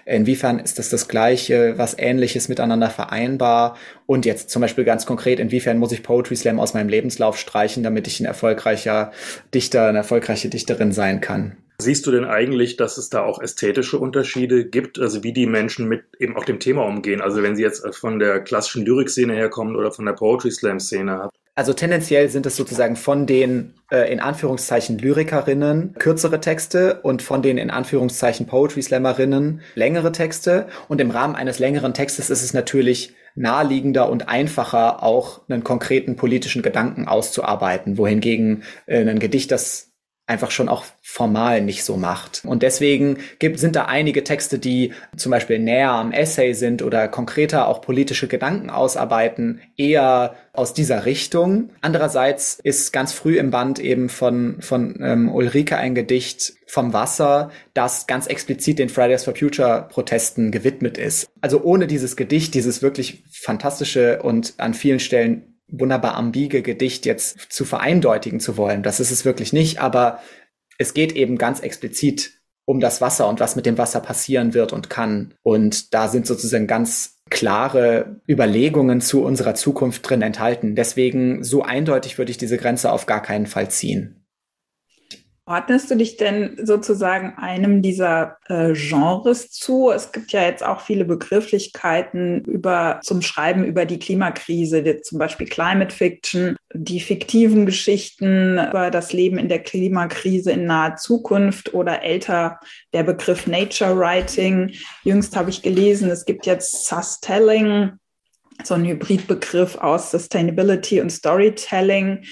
[0.07, 3.77] Inwiefern ist das das Gleiche, was Ähnliches miteinander vereinbar?
[4.07, 7.83] Und jetzt zum Beispiel ganz konkret, inwiefern muss ich Poetry Slam aus meinem Lebenslauf streichen,
[7.83, 9.13] damit ich ein erfolgreicher
[9.53, 11.57] Dichter, eine erfolgreiche Dichterin sein kann?
[11.79, 15.89] Siehst du denn eigentlich, dass es da auch ästhetische Unterschiede gibt, also wie die Menschen
[15.89, 17.21] mit eben auch dem Thema umgehen?
[17.21, 21.31] Also wenn sie jetzt von der klassischen Lyrikszene herkommen oder von der Poetry Slam Szene?
[21.57, 27.43] Also tendenziell sind es sozusagen von den äh, in Anführungszeichen Lyrikerinnen kürzere Texte und von
[27.43, 30.67] den in Anführungszeichen Poetry Slammerinnen längere Texte.
[30.89, 36.17] Und im Rahmen eines längeren Textes ist es natürlich naheliegender und einfacher, auch einen konkreten
[36.17, 39.94] politischen Gedanken auszuarbeiten, wohingegen äh, ein Gedicht, das
[40.27, 42.43] einfach schon auch formal nicht so macht.
[42.47, 47.09] Und deswegen gibt, sind da einige Texte, die zum Beispiel näher am Essay sind oder
[47.09, 51.71] konkreter auch politische Gedanken ausarbeiten, eher aus dieser Richtung.
[51.83, 57.51] Andererseits ist ganz früh im Band eben von, von ähm, Ulrike ein Gedicht vom Wasser,
[57.75, 61.29] das ganz explizit den Fridays for Future Protesten gewidmet ist.
[61.43, 67.53] Also ohne dieses Gedicht, dieses wirklich fantastische und an vielen Stellen wunderbar ambige Gedicht jetzt
[67.53, 68.83] zu vereindeutigen zu wollen.
[68.83, 70.21] Das ist es wirklich nicht, aber
[70.79, 72.33] es geht eben ganz explizit
[72.67, 75.35] um das Wasser und was mit dem Wasser passieren wird und kann.
[75.43, 80.75] Und da sind sozusagen ganz klare Überlegungen zu unserer Zukunft drin enthalten.
[80.75, 84.24] Deswegen so eindeutig würde ich diese Grenze auf gar keinen Fall ziehen.
[85.47, 89.91] Ordnest du dich denn sozusagen einem dieser äh, Genres zu?
[89.91, 95.47] Es gibt ja jetzt auch viele Begrifflichkeiten über, zum Schreiben über die Klimakrise, zum Beispiel
[95.47, 102.03] Climate Fiction, die fiktiven Geschichten über das Leben in der Klimakrise in naher Zukunft oder
[102.03, 102.59] älter
[102.95, 104.73] der Begriff Nature Writing.
[105.03, 107.93] Jüngst habe ich gelesen, es gibt jetzt Sus-Telling,
[108.63, 112.25] so ein Hybridbegriff aus Sustainability und Storytelling.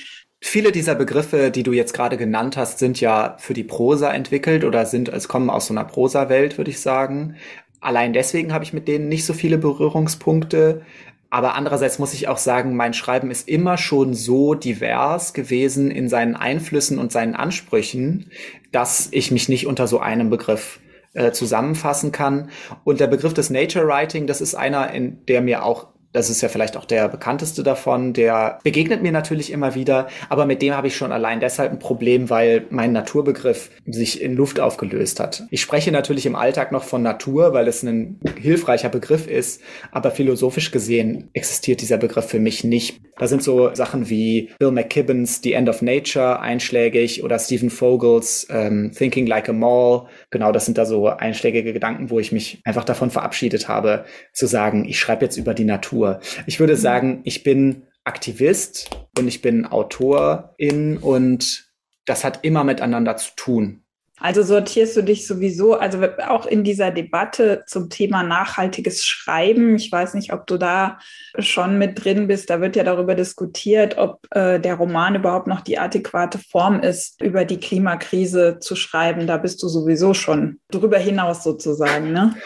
[0.45, 4.65] Viele dieser Begriffe, die du jetzt gerade genannt hast, sind ja für die Prosa entwickelt
[4.65, 7.37] oder sind, es kommen aus so einer Prosa-Welt, würde ich sagen.
[7.81, 10.83] Allein deswegen habe ich mit denen nicht so viele Berührungspunkte.
[11.31, 16.09] Aber andererseits muss ich auch sagen, mein Schreiben ist immer schon so divers gewesen in
[16.09, 18.33] seinen Einflüssen und seinen Ansprüchen,
[18.73, 20.81] dass ich mich nicht unter so einem Begriff
[21.15, 22.51] äh, zusammenfassen kann.
[22.83, 26.41] Und der Begriff des Nature Writing, das ist einer, in der mir auch das ist
[26.41, 30.75] ja vielleicht auch der bekannteste davon, der begegnet mir natürlich immer wieder, aber mit dem
[30.75, 35.45] habe ich schon allein deshalb ein Problem, weil mein Naturbegriff sich in Luft aufgelöst hat.
[35.51, 40.11] Ich spreche natürlich im Alltag noch von Natur, weil es ein hilfreicher Begriff ist, aber
[40.11, 43.01] philosophisch gesehen existiert dieser Begriff für mich nicht.
[43.19, 48.47] Da sind so Sachen wie Bill McKibbins The End of Nature einschlägig oder Stephen Vogels
[48.51, 50.07] ähm, Thinking Like a Mall.
[50.33, 54.47] Genau, das sind da so einschlägige Gedanken, wo ich mich einfach davon verabschiedet habe, zu
[54.47, 56.21] sagen, ich schreibe jetzt über die Natur.
[56.47, 61.71] Ich würde sagen, ich bin Aktivist und ich bin Autorin und
[62.07, 63.82] das hat immer miteinander zu tun.
[64.23, 69.75] Also sortierst du dich sowieso, also auch in dieser Debatte zum Thema nachhaltiges Schreiben.
[69.75, 71.01] Ich weiß nicht, ob du da
[71.41, 72.49] schon mit drin bist.
[72.49, 77.21] Da wird ja darüber diskutiert, ob äh, der Roman überhaupt noch die adäquate Form ist,
[77.21, 79.27] über die Klimakrise zu schreiben.
[79.27, 82.37] Da bist du sowieso schon drüber hinaus sozusagen, ne?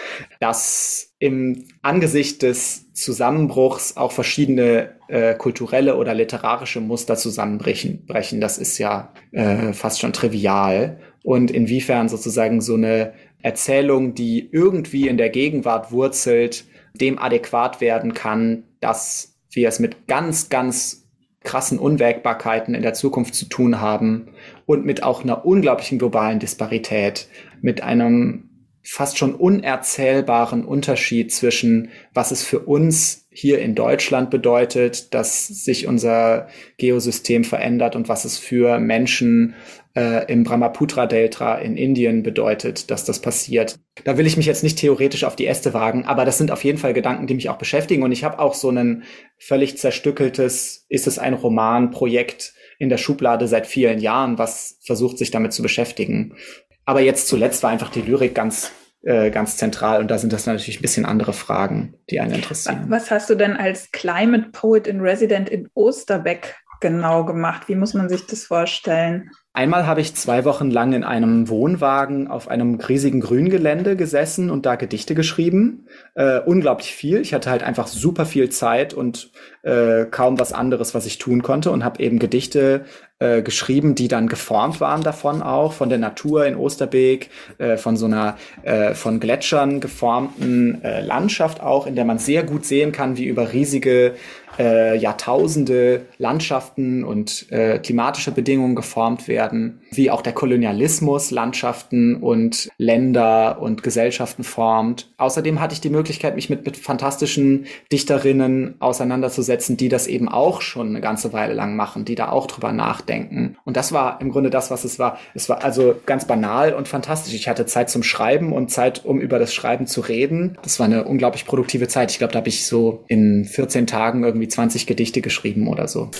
[0.40, 8.58] Das im Angesicht des Zusammenbruchs auch verschiedene äh, kulturelle oder literarische Muster zusammenbrechen, brechen, das
[8.58, 13.12] ist ja äh, fast schon trivial und inwiefern sozusagen so eine
[13.42, 20.06] Erzählung, die irgendwie in der Gegenwart wurzelt, dem adäquat werden kann, dass wir es mit
[20.06, 21.08] ganz, ganz
[21.42, 24.28] krassen Unwägbarkeiten in der Zukunft zu tun haben
[24.66, 27.26] und mit auch einer unglaublichen globalen Disparität,
[27.60, 28.46] mit einem
[28.84, 35.88] fast schon unerzählbaren Unterschied zwischen, was es für uns hier in Deutschland bedeutet, dass sich
[35.88, 36.46] unser
[36.78, 39.56] Geosystem verändert und was es für Menschen
[39.96, 43.76] äh, im Brahmaputra-Delta in Indien bedeutet, dass das passiert.
[44.04, 46.62] Da will ich mich jetzt nicht theoretisch auf die Äste wagen, aber das sind auf
[46.64, 48.02] jeden Fall Gedanken, die mich auch beschäftigen.
[48.02, 49.04] Und ich habe auch so ein
[49.38, 55.30] völlig zerstückeltes, ist es ein Roman-Projekt in der Schublade seit vielen Jahren, was versucht, sich
[55.30, 56.36] damit zu beschäftigen.
[56.84, 60.00] Aber jetzt zuletzt war einfach die Lyrik ganz äh, ganz zentral.
[60.00, 62.86] Und da sind das natürlich ein bisschen andere Fragen, die einen interessieren.
[62.88, 67.68] Was hast du denn als Climate Poet in Resident in Osterbeck genau gemacht?
[67.68, 69.30] Wie muss man sich das vorstellen?
[69.56, 74.66] Einmal habe ich zwei Wochen lang in einem Wohnwagen auf einem riesigen Grüngelände gesessen und
[74.66, 75.86] da Gedichte geschrieben.
[76.14, 77.22] Äh, unglaublich viel.
[77.22, 79.30] Ich hatte halt einfach super viel Zeit und
[79.62, 82.84] äh, kaum was anderes, was ich tun konnte und habe eben Gedichte
[83.18, 87.96] äh, geschrieben, die dann geformt waren davon auch, von der Natur in Osterbeek, äh, von
[87.96, 92.92] so einer äh, von Gletschern geformten äh, Landschaft auch, in der man sehr gut sehen
[92.92, 94.16] kann, wie über riesige
[94.58, 102.68] äh, Jahrtausende Landschaften und äh, klimatische Bedingungen geformt werden, wie auch der Kolonialismus Landschaften und
[102.78, 105.12] Länder und Gesellschaften formt.
[105.18, 110.60] Außerdem hatte ich die Möglichkeit, mich mit, mit fantastischen Dichterinnen auseinanderzusetzen, die das eben auch
[110.60, 113.56] schon eine ganze Weile lang machen, die da auch drüber nachdenken.
[113.64, 115.18] Und das war im Grunde das, was es war.
[115.34, 117.34] Es war also ganz banal und fantastisch.
[117.34, 120.58] Ich hatte Zeit zum Schreiben und Zeit, um über das Schreiben zu reden.
[120.62, 122.10] Das war eine unglaublich produktive Zeit.
[122.10, 125.88] Ich glaube, da habe ich so in 14 Tagen irgendwie irgendwie 20 Gedichte geschrieben oder
[125.88, 126.10] so.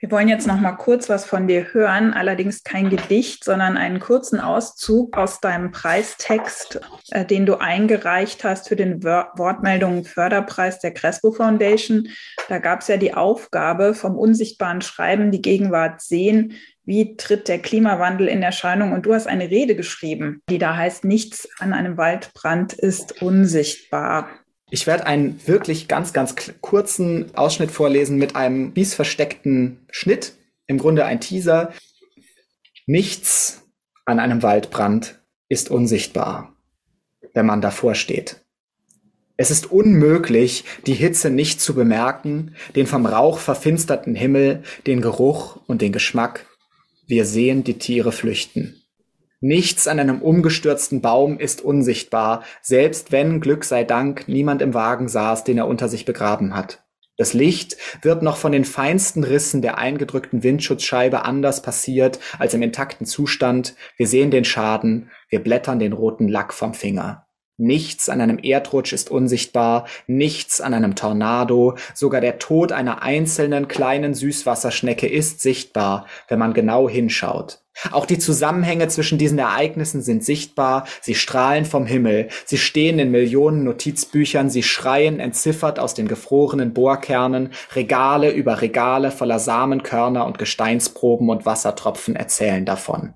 [0.00, 3.98] Wir wollen jetzt noch mal kurz was von dir hören, allerdings kein Gedicht, sondern einen
[3.98, 10.94] kurzen Auszug aus deinem Preistext, äh, den du eingereicht hast für den Wortmeldungen Förderpreis der
[10.94, 12.08] Crespo Foundation.
[12.48, 16.54] Da gab es ja die Aufgabe vom unsichtbaren Schreiben die Gegenwart sehen,
[16.88, 18.92] wie tritt der Klimawandel in Erscheinung?
[18.92, 24.30] Und du hast eine Rede geschrieben, die da heißt, nichts an einem Waldbrand ist unsichtbar.
[24.70, 30.32] Ich werde einen wirklich ganz, ganz kurzen Ausschnitt vorlesen mit einem biesversteckten Schnitt.
[30.66, 31.74] Im Grunde ein Teaser.
[32.86, 33.64] Nichts
[34.06, 35.20] an einem Waldbrand
[35.50, 36.54] ist unsichtbar,
[37.34, 38.40] wenn man davor steht.
[39.36, 45.60] Es ist unmöglich, die Hitze nicht zu bemerken, den vom Rauch verfinsterten Himmel, den Geruch
[45.66, 46.46] und den Geschmack
[47.08, 48.82] wir sehen die Tiere flüchten.
[49.40, 55.08] Nichts an einem umgestürzten Baum ist unsichtbar, selbst wenn, Glück sei Dank, niemand im Wagen
[55.08, 56.84] saß, den er unter sich begraben hat.
[57.16, 62.62] Das Licht wird noch von den feinsten Rissen der eingedrückten Windschutzscheibe anders passiert als im
[62.62, 63.74] intakten Zustand.
[63.96, 67.27] Wir sehen den Schaden, wir blättern den roten Lack vom Finger.
[67.60, 73.66] Nichts an einem Erdrutsch ist unsichtbar, nichts an einem Tornado, sogar der Tod einer einzelnen
[73.66, 77.58] kleinen Süßwasserschnecke ist sichtbar, wenn man genau hinschaut.
[77.90, 83.10] Auch die Zusammenhänge zwischen diesen Ereignissen sind sichtbar, sie strahlen vom Himmel, sie stehen in
[83.10, 90.38] Millionen Notizbüchern, sie schreien entziffert aus den gefrorenen Bohrkernen, Regale über Regale voller Samenkörner und
[90.38, 93.14] Gesteinsproben und Wassertropfen erzählen davon.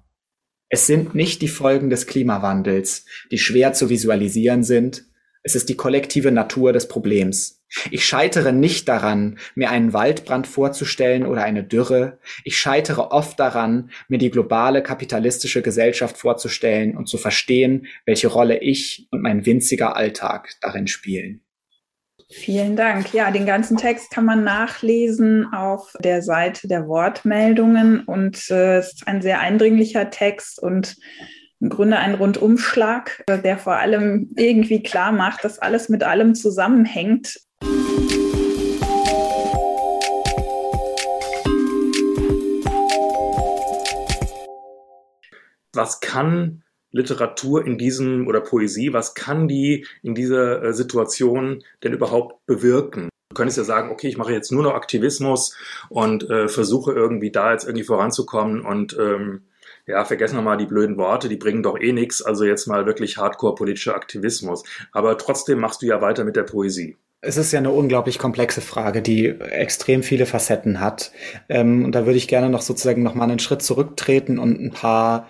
[0.74, 5.04] Es sind nicht die Folgen des Klimawandels, die schwer zu visualisieren sind.
[5.42, 7.62] Es ist die kollektive Natur des Problems.
[7.90, 12.20] Ich scheitere nicht daran, mir einen Waldbrand vorzustellen oder eine Dürre.
[12.44, 18.58] Ich scheitere oft daran, mir die globale kapitalistische Gesellschaft vorzustellen und zu verstehen, welche Rolle
[18.62, 21.42] ich und mein winziger Alltag darin spielen.
[22.35, 23.12] Vielen Dank.
[23.12, 28.95] Ja, den ganzen Text kann man nachlesen auf der Seite der Wortmeldungen und äh, es
[28.95, 30.97] ist ein sehr eindringlicher Text und
[31.61, 36.35] im Grunde ein Rundumschlag, äh, der vor allem irgendwie klar macht, dass alles mit allem
[36.35, 37.38] zusammenhängt.
[45.75, 51.92] Was kann Literatur in diesem oder Poesie, was kann die in dieser äh, Situation denn
[51.92, 53.09] überhaupt bewirken?
[53.31, 55.57] Du könntest ja sagen, okay, ich mache jetzt nur noch Aktivismus
[55.88, 59.44] und äh, versuche irgendwie da jetzt irgendwie voranzukommen und ähm,
[59.87, 62.87] ja, vergessen wir mal die blöden Worte, die bringen doch eh nichts, also jetzt mal
[62.87, 64.62] wirklich hardcore politischer Aktivismus.
[64.92, 66.96] Aber trotzdem machst du ja weiter mit der Poesie.
[67.24, 71.12] Es ist ja eine unglaublich komplexe Frage, die extrem viele Facetten hat.
[71.48, 74.72] Ähm, und da würde ich gerne noch sozusagen noch mal einen Schritt zurücktreten und ein
[74.72, 75.28] paar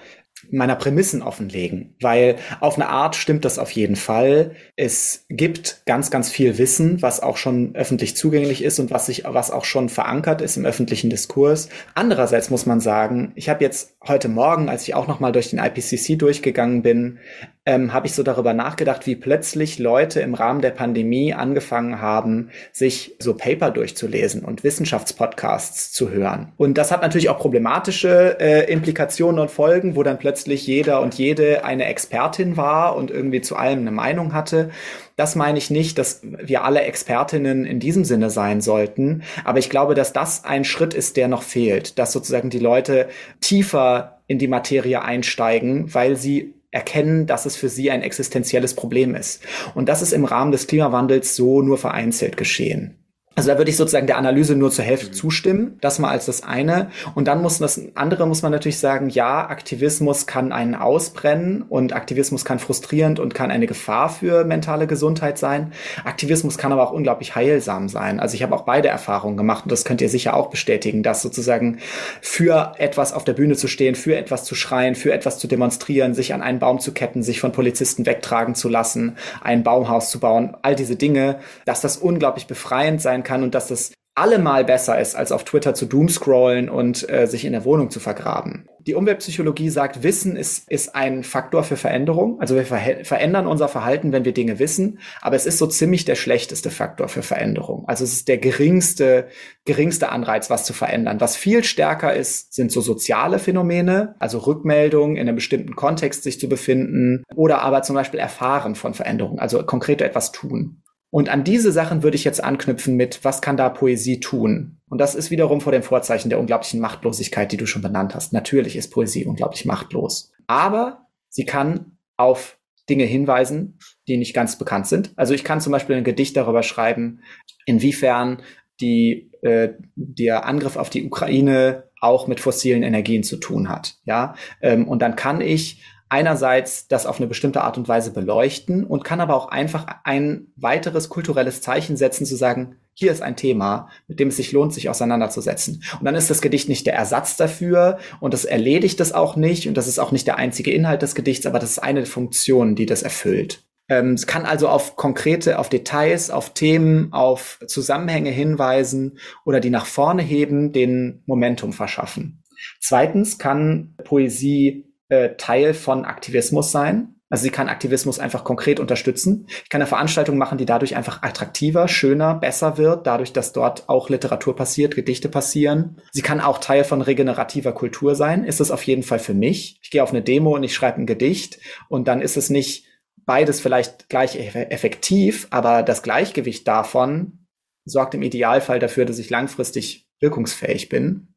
[0.51, 4.55] meiner Prämissen offenlegen, weil auf eine Art stimmt das auf jeden Fall.
[4.77, 9.25] Es gibt ganz, ganz viel Wissen, was auch schon öffentlich zugänglich ist und was sich,
[9.27, 11.69] was auch schon verankert ist im öffentlichen Diskurs.
[11.95, 15.51] Andererseits muss man sagen, ich habe jetzt heute Morgen, als ich auch noch mal durch
[15.51, 17.19] den IPCC durchgegangen bin,
[17.65, 22.51] ähm, habe ich so darüber nachgedacht, wie plötzlich Leute im Rahmen der Pandemie angefangen haben,
[22.73, 26.53] sich so Paper durchzulesen und Wissenschaftspodcasts zu hören.
[26.57, 31.15] Und das hat natürlich auch problematische äh, Implikationen und Folgen, wo dann plötzlich jeder und
[31.15, 34.71] jede eine Expertin war und irgendwie zu allem eine Meinung hatte.
[35.15, 39.23] Das meine ich nicht, dass wir alle Expertinnen in diesem Sinne sein sollten.
[39.45, 43.09] Aber ich glaube, dass das ein Schritt ist, der noch fehlt, dass sozusagen die Leute
[43.41, 49.15] tiefer in die Materie einsteigen, weil sie erkennen, dass es für sie ein existenzielles Problem
[49.15, 49.45] ist.
[49.75, 53.02] Und das ist im Rahmen des Klimawandels so nur vereinzelt geschehen.
[53.35, 55.13] Also da würde ich sozusagen der Analyse nur zur Hälfte mhm.
[55.15, 55.79] zustimmen.
[55.81, 56.91] Das mal als das eine.
[57.15, 61.95] Und dann muss das andere muss man natürlich sagen, ja, Aktivismus kann einen ausbrennen und
[61.95, 65.73] Aktivismus kann frustrierend und kann eine Gefahr für mentale Gesundheit sein.
[66.05, 68.21] Aktivismus kann aber auch unglaublich heilsam sein.
[68.21, 71.23] Also ich habe auch beide Erfahrungen gemacht und das könnt ihr sicher auch bestätigen, dass
[71.23, 71.79] sozusagen
[72.21, 76.13] für etwas auf der Bühne zu stehen, für etwas zu schreien, für etwas zu demonstrieren,
[76.13, 80.21] sich an einen Baum zu ketten, sich von Polizisten wegtragen zu lassen, ein Baumhaus zu
[80.21, 84.65] bauen, all diese Dinge, dass das unglaublich befreiend sein sein kann und dass das allemal
[84.65, 88.69] besser ist, als auf Twitter zu doomscrollen und äh, sich in der Wohnung zu vergraben.
[88.81, 92.39] Die Umweltpsychologie sagt, Wissen ist, ist ein Faktor für Veränderung.
[92.39, 96.05] Also wir ver verändern unser Verhalten, wenn wir Dinge wissen, aber es ist so ziemlich
[96.05, 97.85] der schlechteste Faktor für Veränderung.
[97.89, 99.29] Also es ist der geringste,
[99.65, 101.21] geringste Anreiz, was zu verändern.
[101.21, 106.39] Was viel stärker ist, sind so soziale Phänomene, also Rückmeldungen in einem bestimmten Kontext sich
[106.39, 110.82] zu befinden oder aber zum Beispiel Erfahren von Veränderungen, also konkret etwas tun.
[111.13, 114.79] Und an diese Sachen würde ich jetzt anknüpfen mit, was kann da Poesie tun?
[114.89, 118.33] Und das ist wiederum vor dem Vorzeichen der unglaublichen Machtlosigkeit, die du schon benannt hast.
[118.33, 120.33] Natürlich ist Poesie unglaublich machtlos.
[120.47, 122.57] Aber sie kann auf
[122.89, 125.13] Dinge hinweisen, die nicht ganz bekannt sind.
[125.17, 127.21] Also ich kann zum Beispiel ein Gedicht darüber schreiben,
[127.67, 128.41] inwiefern
[128.81, 133.97] die, äh, der Angriff auf die Ukraine auch mit fossilen Energien zu tun hat.
[134.07, 135.83] Ja, ähm, und dann kann ich
[136.13, 140.49] einerseits das auf eine bestimmte Art und Weise beleuchten und kann aber auch einfach ein
[140.57, 144.75] weiteres kulturelles Zeichen setzen, zu sagen, hier ist ein Thema, mit dem es sich lohnt,
[144.75, 145.83] sich auseinanderzusetzen.
[145.99, 149.67] Und dann ist das Gedicht nicht der Ersatz dafür und das erledigt es auch nicht
[149.67, 152.75] und das ist auch nicht der einzige Inhalt des Gedichts, aber das ist eine Funktion,
[152.75, 153.65] die das erfüllt.
[153.89, 159.71] Ähm, es kann also auf konkrete, auf Details, auf Themen, auf Zusammenhänge hinweisen oder die
[159.71, 162.43] nach vorne heben, den Momentum verschaffen.
[162.81, 167.17] Zweitens kann Poesie äh, Teil von Aktivismus sein.
[167.29, 169.47] Also sie kann Aktivismus einfach konkret unterstützen.
[169.49, 173.91] Ich kann eine Veranstaltung machen, die dadurch einfach attraktiver, schöner, besser wird, dadurch, dass dort
[173.91, 176.01] auch Literatur passiert, Gedichte passieren.
[176.13, 178.45] Sie kann auch Teil von regenerativer Kultur sein.
[178.45, 179.79] Ist es auf jeden Fall für mich.
[179.83, 181.59] Ich gehe auf eine Demo und ich schreibe ein Gedicht
[181.91, 182.87] und dann ist es nicht
[183.27, 187.47] beides vielleicht gleich effektiv, aber das Gleichgewicht davon
[187.85, 191.32] sorgt im Idealfall dafür, dass ich langfristig wirkungsfähig bin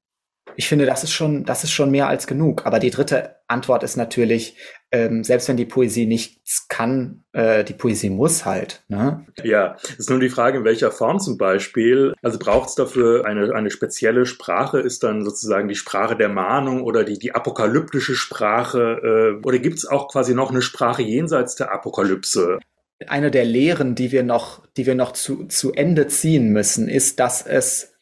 [0.56, 2.66] ich finde, das ist schon, das ist schon mehr als genug.
[2.66, 4.58] Aber die dritte Antwort ist natürlich,
[4.92, 8.84] ähm, selbst wenn die Poesie nichts kann, äh, die Poesie muss halt.
[8.88, 9.26] Ne?
[9.44, 12.14] Ja, es ist nur die Frage, in welcher Form zum Beispiel.
[12.22, 14.80] Also braucht es dafür eine, eine spezielle Sprache?
[14.80, 19.38] Ist dann sozusagen die Sprache der Mahnung oder die, die apokalyptische Sprache?
[19.42, 22.60] Äh, oder gibt es auch quasi noch eine Sprache jenseits der Apokalypse?
[23.08, 27.20] Eine der Lehren, die wir noch, die wir noch zu, zu Ende ziehen müssen, ist,
[27.20, 27.95] dass es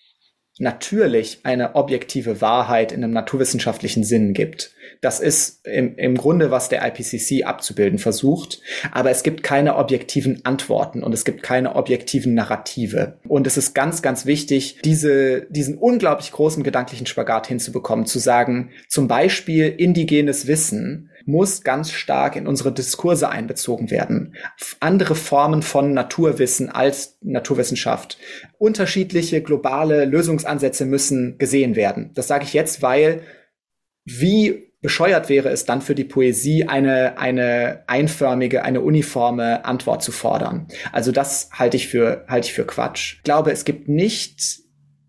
[0.59, 4.71] natürlich eine objektive Wahrheit in einem naturwissenschaftlichen Sinn gibt.
[5.01, 8.61] Das ist im, im Grunde, was der IPCC abzubilden versucht.
[8.91, 13.17] Aber es gibt keine objektiven Antworten und es gibt keine objektiven Narrative.
[13.27, 18.69] Und es ist ganz, ganz wichtig, diese, diesen unglaublich großen gedanklichen Spagat hinzubekommen, zu sagen,
[18.87, 24.35] zum Beispiel indigenes Wissen muss ganz stark in unsere Diskurse einbezogen werden.
[24.79, 28.17] Andere Formen von Naturwissen als Naturwissenschaft.
[28.57, 32.11] Unterschiedliche globale Lösungsansätze müssen gesehen werden.
[32.15, 33.21] Das sage ich jetzt, weil
[34.05, 40.11] wie bescheuert wäre es dann für die Poesie, eine, eine einförmige, eine uniforme Antwort zu
[40.11, 40.67] fordern.
[40.91, 43.15] Also das halte ich für, halte ich für Quatsch.
[43.17, 44.62] Ich glaube, es gibt nicht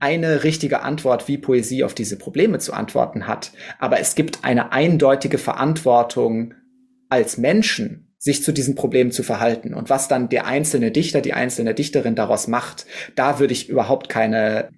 [0.05, 3.53] eine richtige Antwort, wie Poesie auf diese Probleme zu antworten hat.
[3.79, 6.53] Aber es gibt eine eindeutige Verantwortung
[7.09, 9.73] als Menschen, sich zu diesen Problemen zu verhalten.
[9.73, 12.85] Und was dann der einzelne Dichter, die einzelne Dichterin daraus macht,
[13.17, 14.69] da würde ich überhaupt keine,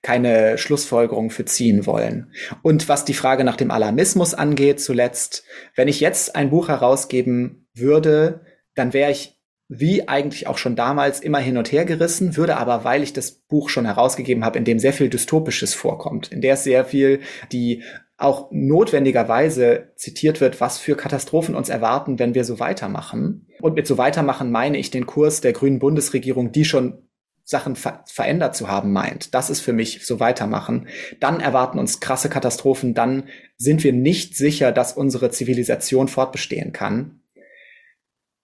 [0.00, 2.32] keine Schlussfolgerung für ziehen wollen.
[2.62, 5.44] Und was die Frage nach dem Alarmismus angeht, zuletzt,
[5.76, 8.40] wenn ich jetzt ein Buch herausgeben würde,
[8.74, 9.33] dann wäre ich
[9.80, 13.30] wie eigentlich auch schon damals immer hin und her gerissen, würde aber, weil ich das
[13.32, 17.20] Buch schon herausgegeben habe, in dem sehr viel Dystopisches vorkommt, in der sehr viel
[17.52, 17.82] die
[18.16, 23.48] auch notwendigerweise zitiert wird, was für Katastrophen uns erwarten, wenn wir so weitermachen.
[23.60, 27.04] Und mit so weitermachen meine ich den Kurs der grünen Bundesregierung, die schon
[27.44, 29.34] Sachen ver verändert zu haben meint.
[29.34, 30.88] Das ist für mich so weitermachen.
[31.20, 32.94] Dann erwarten uns krasse Katastrophen.
[32.94, 33.24] Dann
[33.58, 37.20] sind wir nicht sicher, dass unsere Zivilisation fortbestehen kann.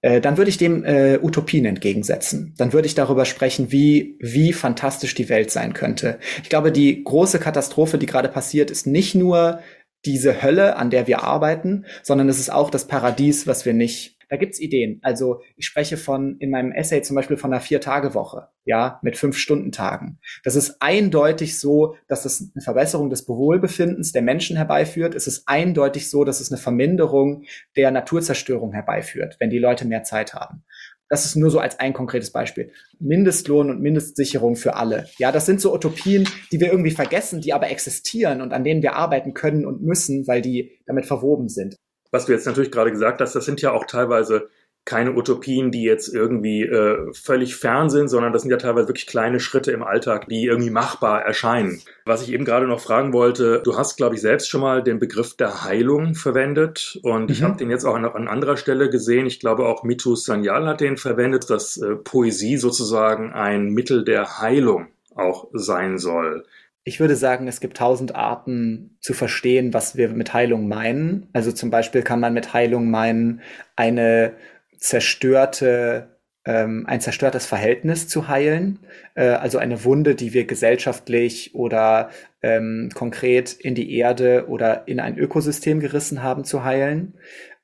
[0.03, 2.55] Äh, dann würde ich dem äh, Utopien entgegensetzen.
[2.57, 6.19] Dann würde ich darüber sprechen, wie, wie fantastisch die Welt sein könnte.
[6.43, 9.61] Ich glaube, die große Katastrophe, die gerade passiert, ist nicht nur
[10.07, 14.17] diese Hölle, an der wir arbeiten, sondern es ist auch das Paradies, was wir nicht
[14.31, 15.01] da gibt's Ideen.
[15.03, 20.21] Also ich spreche von in meinem Essay zum Beispiel von einer Vier-Tage-Woche, ja, mit Fünf-Stunden-Tagen.
[20.45, 25.17] Das ist eindeutig so, dass es eine Verbesserung des Wohlbefindens der Menschen herbeiführt.
[25.17, 27.43] Es ist eindeutig so, dass es eine Verminderung
[27.77, 30.63] der Naturzerstörung herbeiführt, wenn die Leute mehr Zeit haben.
[31.09, 32.71] das ist nur so als ein konkretes Beispiel.
[33.01, 35.09] Mindestlohn und Mindestsicherung für alle.
[35.19, 38.81] Ja, das sind so Utopien, die wir irgendwie vergessen, die aber existieren und an denen
[38.81, 41.75] wir arbeiten können und müssen, weil die damit verwoben sind.
[42.11, 44.49] Was du jetzt natürlich gerade gesagt hast, das sind ja auch teilweise
[44.87, 49.07] keine Utopien, die jetzt irgendwie äh, völlig fern sind, sondern das sind ja teilweise wirklich
[49.07, 51.81] kleine Schritte im Alltag, die irgendwie machbar erscheinen.
[52.07, 54.99] Was ich eben gerade noch fragen wollte, du hast, glaube ich, selbst schon mal den
[54.99, 57.31] Begriff der Heilung verwendet und mhm.
[57.31, 59.27] ich habe den jetzt auch an, an, anderer Stelle gesehen.
[59.27, 64.41] Ich glaube auch Mitu Sanyal hat den verwendet, dass äh, Poesie sozusagen ein Mittel der
[64.41, 66.45] Heilung auch sein soll.
[66.83, 71.29] Ich würde sagen, es gibt tausend Arten zu verstehen, was wir mit Heilung meinen.
[71.33, 73.43] Also zum Beispiel kann man mit Heilung meinen,
[73.77, 74.35] eine
[74.79, 76.17] zerstörte,
[76.47, 78.79] ähm, ein zerstörtes Verhältnis zu heilen,
[79.15, 82.11] äh, also eine Wunde, die wir gesellschaftlich oder
[82.43, 87.15] ähm, konkret in die Erde oder in ein Ökosystem gerissen haben, zu heilen.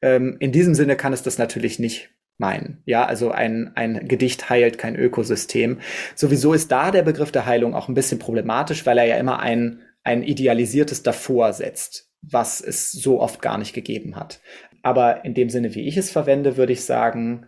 [0.03, 2.83] Ähm, in diesem Sinne kann es das natürlich nicht meinen.
[2.85, 5.79] Ja, also ein, ein Gedicht heilt kein Ökosystem.
[6.15, 9.41] Sowieso ist da der Begriff der Heilung auch ein bisschen problematisch, weil er ja immer
[9.41, 14.41] ein, ein idealisiertes davor setzt, was es so oft gar nicht gegeben hat.
[14.83, 17.47] Aber in dem Sinne, wie ich es verwende, würde ich sagen,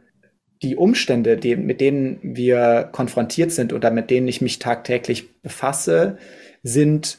[0.63, 6.19] die Umstände, die, mit denen wir konfrontiert sind oder mit denen ich mich tagtäglich befasse,
[6.63, 7.19] sind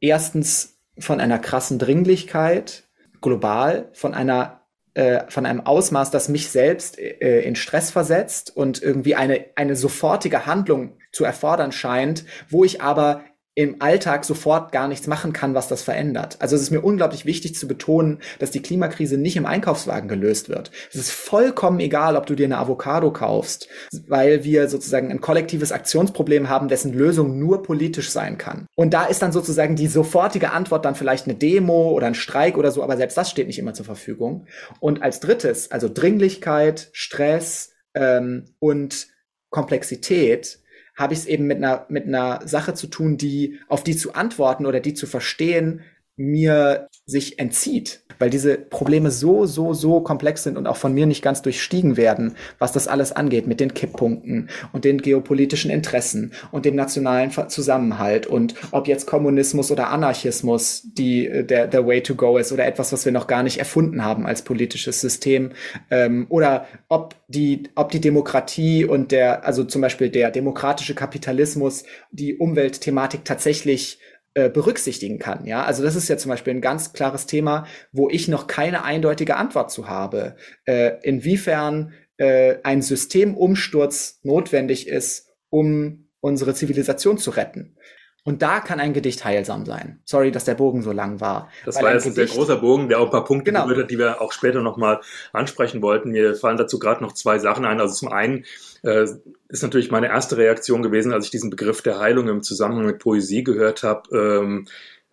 [0.00, 2.84] erstens von einer krassen Dringlichkeit
[3.20, 4.59] global, von einer
[4.94, 9.76] äh, von einem Ausmaß, das mich selbst äh, in Stress versetzt und irgendwie eine eine
[9.76, 13.24] sofortige Handlung zu erfordern scheint, wo ich aber
[13.62, 16.36] im Alltag sofort gar nichts machen kann, was das verändert.
[16.38, 20.48] Also es ist mir unglaublich wichtig zu betonen, dass die Klimakrise nicht im Einkaufswagen gelöst
[20.48, 20.70] wird.
[20.88, 23.68] Es ist vollkommen egal, ob du dir eine Avocado kaufst,
[24.08, 28.66] weil wir sozusagen ein kollektives Aktionsproblem haben, dessen Lösung nur politisch sein kann.
[28.76, 32.56] Und da ist dann sozusagen die sofortige Antwort dann vielleicht eine Demo oder ein Streik
[32.56, 34.46] oder so, aber selbst das steht nicht immer zur Verfügung.
[34.80, 39.08] Und als drittes, also Dringlichkeit, Stress ähm, und
[39.50, 40.60] Komplexität
[41.00, 44.14] habe ich es eben mit einer, mit einer Sache zu tun, die auf die zu
[44.14, 45.80] antworten oder die zu verstehen,
[46.20, 51.06] mir sich entzieht, weil diese Probleme so, so, so komplex sind und auch von mir
[51.06, 56.32] nicht ganz durchstiegen werden, was das alles angeht mit den Kipppunkten und den geopolitischen Interessen
[56.52, 62.02] und dem nationalen Zusammenhalt und ob jetzt Kommunismus oder Anarchismus die, äh, der, der Way
[62.02, 65.52] to go ist oder etwas, was wir noch gar nicht erfunden haben als politisches System
[65.90, 71.84] ähm, oder ob die, ob die Demokratie und der, also zum Beispiel der demokratische Kapitalismus
[72.10, 73.98] die Umweltthematik tatsächlich
[74.34, 75.44] berücksichtigen kann.
[75.46, 78.84] Ja, also das ist ja zum Beispiel ein ganz klares Thema, wo ich noch keine
[78.84, 80.36] eindeutige Antwort zu habe.
[80.64, 87.76] Äh, inwiefern äh, ein Systemumsturz notwendig ist, um unsere Zivilisation zu retten.
[88.22, 90.00] Und da kann ein Gedicht heilsam sein.
[90.04, 91.48] Sorry, dass der Bogen so lang war.
[91.64, 93.66] Das war jetzt ein sehr großer Bogen, der auch ein paar Punkte genau.
[93.68, 95.00] hat, die wir auch später nochmal
[95.32, 96.10] ansprechen wollten.
[96.10, 97.80] Mir fallen dazu gerade noch zwei Sachen ein.
[97.80, 98.44] Also zum einen
[98.82, 99.06] äh,
[99.48, 102.98] ist natürlich meine erste Reaktion gewesen, als ich diesen Begriff der Heilung im Zusammenhang mit
[102.98, 104.16] Poesie gehört habe.
[104.16, 104.66] Ähm,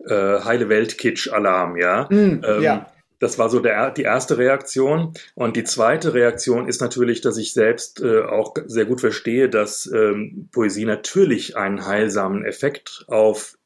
[0.06, 2.06] äh, Heile Welt Kitsch Alarm, ja.
[2.10, 2.92] Mm, ähm, ja.
[3.20, 5.12] Das war so der, die erste Reaktion.
[5.34, 9.90] Und die zweite Reaktion ist natürlich, dass ich selbst äh, auch sehr gut verstehe, dass
[9.92, 13.58] ähm, Poesie natürlich einen heilsamen Effekt auf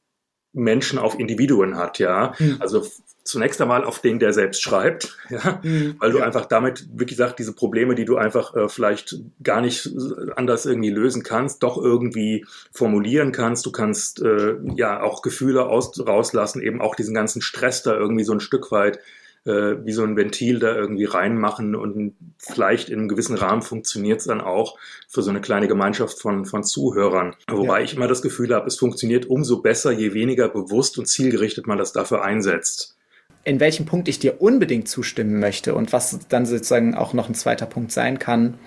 [0.54, 2.34] Menschen, auf Individuen hat, ja.
[2.38, 2.56] Mhm.
[2.60, 2.86] Also
[3.24, 5.96] zunächst einmal auf den, der selbst schreibt, ja, mhm.
[5.98, 6.24] weil du ja.
[6.24, 9.90] einfach damit, wie gesagt, diese Probleme, die du einfach äh, vielleicht gar nicht
[10.36, 13.66] anders irgendwie lösen kannst, doch irgendwie formulieren kannst.
[13.66, 18.24] Du kannst äh, ja auch Gefühle aus, rauslassen, eben auch diesen ganzen Stress da irgendwie
[18.24, 18.98] so ein Stück weit
[19.44, 24.20] äh, wie so ein Ventil da irgendwie reinmachen und vielleicht in einem gewissen Rahmen funktioniert
[24.20, 27.34] es dann auch für so eine kleine Gemeinschaft von, von Zuhörern.
[27.50, 27.84] Wobei ja.
[27.84, 31.78] ich immer das Gefühl habe, es funktioniert umso besser, je weniger bewusst und zielgerichtet man
[31.78, 32.96] das dafür einsetzt
[33.44, 37.34] in welchem Punkt ich dir unbedingt zustimmen möchte und was dann sozusagen auch noch ein
[37.34, 38.58] zweiter Punkt sein kann,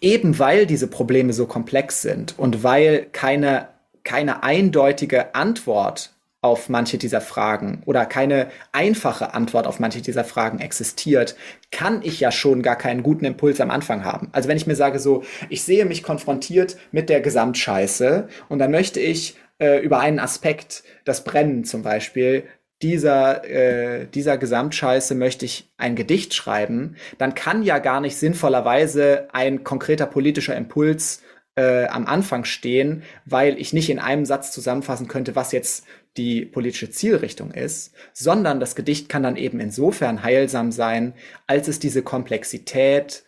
[0.00, 3.68] eben weil diese Probleme so komplex sind und weil keine,
[4.04, 10.58] keine eindeutige Antwort auf manche dieser Fragen oder keine einfache Antwort auf manche dieser Fragen
[10.60, 11.36] existiert,
[11.70, 14.28] kann ich ja schon gar keinen guten Impuls am Anfang haben.
[14.32, 18.72] Also wenn ich mir sage so, ich sehe mich konfrontiert mit der Gesamtscheiße und dann
[18.72, 22.44] möchte ich äh, über einen Aspekt, das Brennen zum Beispiel,
[22.82, 29.28] dieser, äh, dieser Gesamtscheiße möchte ich ein Gedicht schreiben, dann kann ja gar nicht sinnvollerweise
[29.32, 31.22] ein konkreter politischer Impuls
[31.56, 36.44] äh, am Anfang stehen, weil ich nicht in einem Satz zusammenfassen könnte, was jetzt die
[36.44, 41.14] politische Zielrichtung ist, sondern das Gedicht kann dann eben insofern heilsam sein,
[41.46, 43.24] als es diese Komplexität,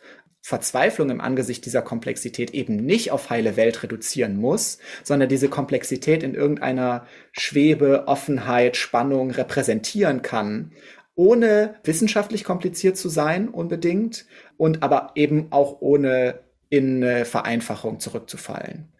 [0.46, 6.22] Verzweiflung im Angesicht dieser Komplexität eben nicht auf heile Welt reduzieren muss, sondern diese Komplexität
[6.22, 10.70] in irgendeiner Schwebe, Offenheit, Spannung repräsentieren kann,
[11.16, 14.26] ohne wissenschaftlich kompliziert zu sein unbedingt
[14.56, 16.38] und aber eben auch ohne
[16.68, 18.92] in Vereinfachung zurückzufallen.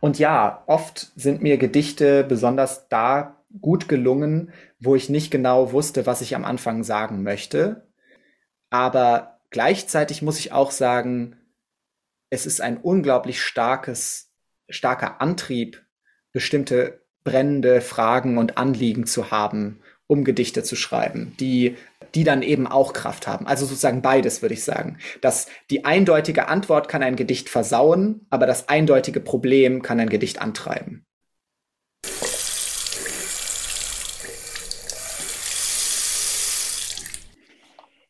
[0.00, 6.06] Und ja, oft sind mir Gedichte besonders da gut gelungen, wo ich nicht genau wusste,
[6.06, 7.86] was ich am Anfang sagen möchte.
[8.70, 11.36] Aber gleichzeitig muss ich auch sagen,
[12.30, 14.32] es ist ein unglaublich starkes,
[14.68, 15.84] starker Antrieb,
[16.32, 21.76] bestimmte brennende Fragen und Anliegen zu haben, um Gedichte zu schreiben, die,
[22.14, 23.46] die dann eben auch Kraft haben.
[23.46, 24.98] Also sozusagen beides, würde ich sagen.
[25.20, 30.40] Dass die eindeutige Antwort kann ein Gedicht versauen, aber das eindeutige Problem kann ein Gedicht
[30.40, 31.05] antreiben.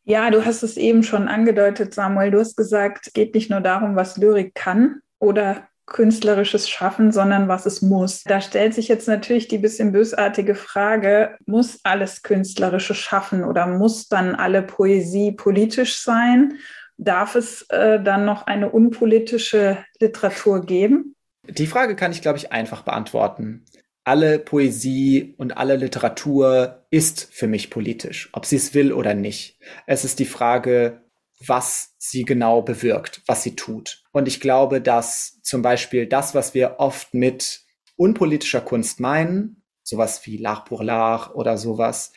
[0.08, 2.30] Ja, du hast es eben schon angedeutet, Samuel.
[2.30, 7.48] Du hast gesagt, es geht nicht nur darum, was Lyrik kann oder künstlerisches Schaffen, sondern
[7.48, 8.22] was es muss.
[8.22, 14.06] Da stellt sich jetzt natürlich die bisschen bösartige Frage, muss alles künstlerische Schaffen oder muss
[14.06, 16.54] dann alle Poesie politisch sein?
[16.98, 21.16] Darf es äh, dann noch eine unpolitische Literatur geben?
[21.48, 23.64] Die Frage kann ich, glaube ich, einfach beantworten
[24.06, 29.58] alle Poesie und alle Literatur ist für mich politisch, ob sie es will oder nicht.
[29.86, 31.02] Es ist die Frage,
[31.44, 34.04] was sie genau bewirkt, was sie tut.
[34.12, 37.64] Und ich glaube, dass zum Beispiel das, was wir oft mit
[37.96, 42.12] unpolitischer Kunst meinen, sowas wie L'art pour l'art oder sowas,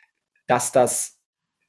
[0.45, 1.17] dass das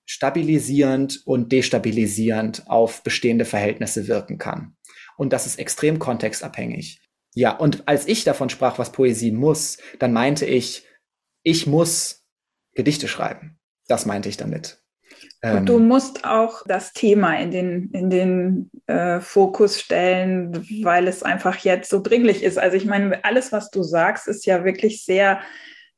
[0.04, 4.76] stabilisierend und destabilisierend auf bestehende Verhältnisse wirken kann.
[5.16, 7.00] Und das ist extrem kontextabhängig.
[7.34, 10.86] Ja, und als ich davon sprach, was Poesie muss, dann meinte ich,
[11.42, 12.24] ich muss
[12.74, 13.58] Gedichte schreiben.
[13.88, 14.78] Das meinte ich damit.
[15.42, 21.08] Und ähm, du musst auch das Thema in den, in den äh, Fokus stellen, weil
[21.08, 22.58] es einfach jetzt so dringlich ist.
[22.58, 25.40] Also ich meine, alles, was du sagst, ist ja wirklich sehr,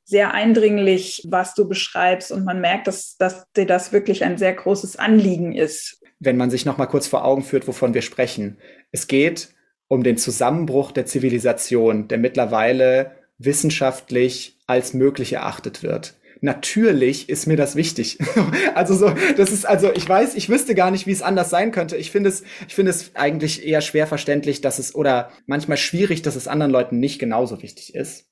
[0.05, 2.31] sehr eindringlich, was du beschreibst.
[2.31, 6.01] Und man merkt, dass, dass dir das wirklich ein sehr großes Anliegen ist.
[6.19, 8.57] Wenn man sich noch mal kurz vor Augen führt, wovon wir sprechen.
[8.91, 9.49] Es geht
[9.93, 16.15] um den Zusammenbruch der Zivilisation, der mittlerweile wissenschaftlich als möglich erachtet wird.
[16.41, 18.17] Natürlich ist mir das wichtig.
[18.75, 21.71] also so, das ist also, ich weiß, ich wüsste gar nicht, wie es anders sein
[21.71, 21.95] könnte.
[21.95, 26.23] Ich finde es, ich finde es eigentlich eher schwer verständlich, dass es oder manchmal schwierig,
[26.23, 28.25] dass es anderen Leuten nicht genauso wichtig ist.